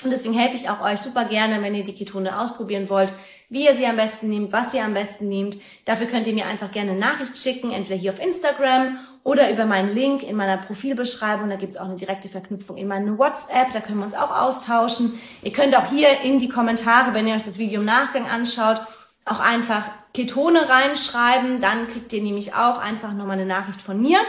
Und 0.03 0.11
deswegen 0.11 0.35
helfe 0.35 0.55
ich 0.55 0.69
auch 0.69 0.81
euch 0.81 0.99
super 0.99 1.25
gerne, 1.25 1.61
wenn 1.63 1.73
ihr 1.73 1.83
die 1.83 1.95
Ketone 1.95 2.39
ausprobieren 2.39 2.89
wollt, 2.89 3.13
wie 3.49 3.65
ihr 3.65 3.75
sie 3.75 3.87
am 3.87 3.95
besten 3.95 4.29
nehmt, 4.29 4.51
was 4.51 4.73
ihr 4.73 4.83
am 4.83 4.93
besten 4.93 5.27
nehmt. 5.27 5.57
Dafür 5.85 6.05
könnt 6.05 6.27
ihr 6.27 6.33
mir 6.33 6.45
einfach 6.45 6.71
gerne 6.71 6.91
eine 6.91 6.99
Nachricht 6.99 7.37
schicken, 7.37 7.71
entweder 7.71 7.99
hier 7.99 8.13
auf 8.13 8.21
Instagram 8.21 8.99
oder 9.23 9.51
über 9.51 9.65
meinen 9.65 9.93
Link 9.93 10.21
in 10.21 10.35
meiner 10.35 10.57
Profilbeschreibung. 10.57 11.49
Da 11.49 11.55
gibt's 11.55 11.77
auch 11.77 11.85
eine 11.85 11.95
direkte 11.95 12.29
Verknüpfung 12.29 12.77
in 12.77 12.87
meine 12.87 13.17
WhatsApp, 13.17 13.73
da 13.73 13.79
können 13.79 13.97
wir 13.97 14.05
uns 14.05 14.13
auch 14.13 14.29
austauschen. 14.29 15.19
Ihr 15.41 15.51
könnt 15.51 15.75
auch 15.75 15.89
hier 15.89 16.21
in 16.21 16.37
die 16.37 16.49
Kommentare, 16.49 17.15
wenn 17.15 17.27
ihr 17.27 17.35
euch 17.35 17.43
das 17.43 17.57
Video 17.57 17.79
im 17.79 17.85
Nachgang 17.85 18.27
anschaut, 18.27 18.79
auch 19.25 19.39
einfach 19.39 19.89
Ketone 20.13 20.69
reinschreiben. 20.69 21.59
Dann 21.59 21.87
kriegt 21.87 22.13
ihr 22.13 22.21
nämlich 22.21 22.53
auch 22.53 22.77
einfach 22.77 23.13
nochmal 23.13 23.37
eine 23.37 23.45
Nachricht 23.45 23.81
von 23.81 23.99
mir. 23.99 24.19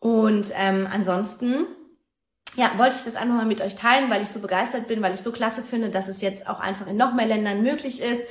Und 0.00 0.46
ähm, 0.56 0.88
ansonsten 0.90 1.66
ja, 2.56 2.72
wollte 2.76 2.96
ich 2.96 3.04
das 3.04 3.16
einfach 3.16 3.34
mal 3.34 3.46
mit 3.46 3.60
euch 3.60 3.74
teilen, 3.74 4.10
weil 4.10 4.22
ich 4.22 4.28
so 4.28 4.40
begeistert 4.40 4.86
bin, 4.86 5.02
weil 5.02 5.14
ich 5.14 5.20
so 5.20 5.32
klasse 5.32 5.62
finde, 5.62 5.90
dass 5.90 6.08
es 6.08 6.20
jetzt 6.20 6.48
auch 6.48 6.60
einfach 6.60 6.86
in 6.86 6.96
noch 6.96 7.14
mehr 7.14 7.26
Ländern 7.26 7.62
möglich 7.62 8.00
ist 8.00 8.22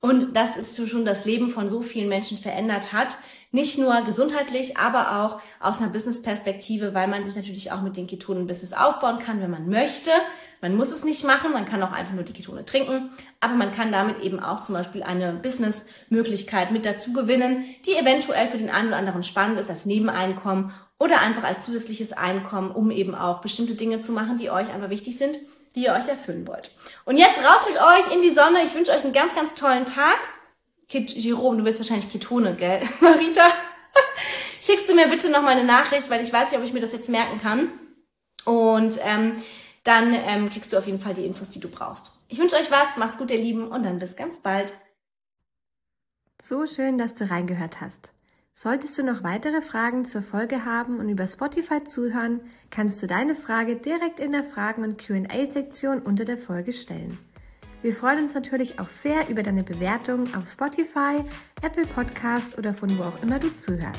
und 0.00 0.36
dass 0.36 0.56
es 0.56 0.76
schon 0.88 1.04
das 1.04 1.24
Leben 1.24 1.50
von 1.50 1.68
so 1.68 1.82
vielen 1.82 2.08
Menschen 2.08 2.38
verändert 2.38 2.92
hat. 2.92 3.16
Nicht 3.50 3.78
nur 3.78 4.02
gesundheitlich, 4.02 4.78
aber 4.78 5.22
auch 5.22 5.40
aus 5.60 5.78
einer 5.78 5.90
Business-Perspektive, 5.90 6.94
weil 6.94 7.06
man 7.06 7.22
sich 7.22 7.36
natürlich 7.36 7.70
auch 7.70 7.82
mit 7.82 7.96
den 7.96 8.06
Ketonen 8.06 8.46
Business 8.46 8.72
aufbauen 8.72 9.18
kann, 9.18 9.40
wenn 9.40 9.50
man 9.50 9.68
möchte. 9.68 10.10
Man 10.62 10.76
muss 10.76 10.92
es 10.92 11.04
nicht 11.04 11.24
machen, 11.24 11.52
man 11.52 11.66
kann 11.66 11.82
auch 11.82 11.90
einfach 11.90 12.14
nur 12.14 12.22
die 12.22 12.32
Ketone 12.32 12.64
trinken, 12.64 13.10
aber 13.40 13.54
man 13.54 13.74
kann 13.74 13.90
damit 13.90 14.20
eben 14.20 14.38
auch 14.38 14.60
zum 14.60 14.76
Beispiel 14.76 15.02
eine 15.02 15.32
Business-Möglichkeit 15.32 16.70
mit 16.70 16.86
dazu 16.86 17.12
gewinnen, 17.12 17.64
die 17.84 17.96
eventuell 17.96 18.46
für 18.46 18.58
den 18.58 18.70
einen 18.70 18.88
oder 18.88 18.96
anderen 18.96 19.24
spannend 19.24 19.58
ist 19.58 19.70
als 19.70 19.86
Nebeneinkommen 19.86 20.72
oder 21.00 21.20
einfach 21.20 21.42
als 21.42 21.64
zusätzliches 21.64 22.12
Einkommen, 22.12 22.70
um 22.70 22.92
eben 22.92 23.16
auch 23.16 23.40
bestimmte 23.40 23.74
Dinge 23.74 23.98
zu 23.98 24.12
machen, 24.12 24.38
die 24.38 24.50
euch 24.50 24.72
einfach 24.72 24.88
wichtig 24.88 25.18
sind, 25.18 25.36
die 25.74 25.82
ihr 25.82 25.94
euch 25.94 26.06
erfüllen 26.06 26.46
wollt. 26.46 26.70
Und 27.06 27.16
jetzt 27.16 27.38
raus 27.38 27.66
mit 27.68 27.82
euch 27.82 28.14
in 28.14 28.22
die 28.22 28.30
Sonne. 28.30 28.62
Ich 28.64 28.74
wünsche 28.76 28.92
euch 28.92 29.02
einen 29.02 29.12
ganz, 29.12 29.34
ganz 29.34 29.54
tollen 29.54 29.84
Tag. 29.84 30.18
Kit 30.88 31.10
Jerome, 31.10 31.56
du 31.58 31.64
willst 31.64 31.80
wahrscheinlich 31.80 32.12
Ketone, 32.12 32.54
gell? 32.54 32.82
Marita, 33.00 33.48
schickst 34.60 34.88
du 34.88 34.94
mir 34.94 35.08
bitte 35.08 35.28
noch 35.28 35.42
mal 35.42 35.56
eine 35.56 35.64
Nachricht, 35.64 36.08
weil 36.08 36.22
ich 36.22 36.32
weiß 36.32 36.52
nicht, 36.52 36.60
ob 36.60 36.64
ich 36.64 36.72
mir 36.72 36.80
das 36.80 36.92
jetzt 36.92 37.08
merken 37.08 37.40
kann. 37.40 37.72
Und 38.44 38.96
ähm, 39.04 39.42
dann 39.84 40.14
ähm, 40.14 40.48
kriegst 40.48 40.72
du 40.72 40.78
auf 40.78 40.86
jeden 40.86 41.00
Fall 41.00 41.14
die 41.14 41.26
Infos, 41.26 41.50
die 41.50 41.60
du 41.60 41.68
brauchst. 41.68 42.12
Ich 42.28 42.38
wünsche 42.38 42.56
euch 42.56 42.70
was, 42.70 42.96
macht's 42.96 43.18
gut, 43.18 43.30
ihr 43.30 43.38
Lieben, 43.38 43.68
und 43.68 43.82
dann 43.82 43.98
bis 43.98 44.16
ganz 44.16 44.38
bald. 44.38 44.72
So 46.40 46.66
schön, 46.66 46.98
dass 46.98 47.14
du 47.14 47.30
reingehört 47.30 47.80
hast. 47.80 48.12
Solltest 48.54 48.98
du 48.98 49.02
noch 49.02 49.22
weitere 49.22 49.62
Fragen 49.62 50.04
zur 50.04 50.22
Folge 50.22 50.64
haben 50.64 50.98
und 50.98 51.08
über 51.08 51.26
Spotify 51.26 51.82
zuhören, 51.84 52.40
kannst 52.70 53.02
du 53.02 53.06
deine 53.06 53.34
Frage 53.34 53.76
direkt 53.76 54.20
in 54.20 54.32
der 54.32 54.44
Fragen- 54.44 54.84
und 54.84 54.98
QA-Sektion 54.98 56.00
unter 56.00 56.24
der 56.24 56.36
Folge 56.36 56.72
stellen. 56.72 57.18
Wir 57.80 57.94
freuen 57.94 58.24
uns 58.24 58.34
natürlich 58.34 58.78
auch 58.78 58.88
sehr 58.88 59.28
über 59.28 59.42
deine 59.42 59.64
Bewertung 59.64 60.32
auf 60.34 60.48
Spotify, 60.48 61.24
Apple 61.62 61.86
Podcast 61.86 62.58
oder 62.58 62.74
von 62.74 62.96
wo 62.98 63.04
auch 63.04 63.22
immer 63.22 63.38
du 63.38 63.48
zuhörst. 63.56 63.98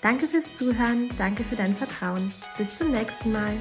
Danke 0.00 0.26
fürs 0.26 0.56
Zuhören, 0.56 1.10
danke 1.16 1.44
für 1.44 1.56
dein 1.56 1.76
Vertrauen. 1.76 2.32
Bis 2.58 2.76
zum 2.76 2.90
nächsten 2.90 3.32
Mal. 3.32 3.56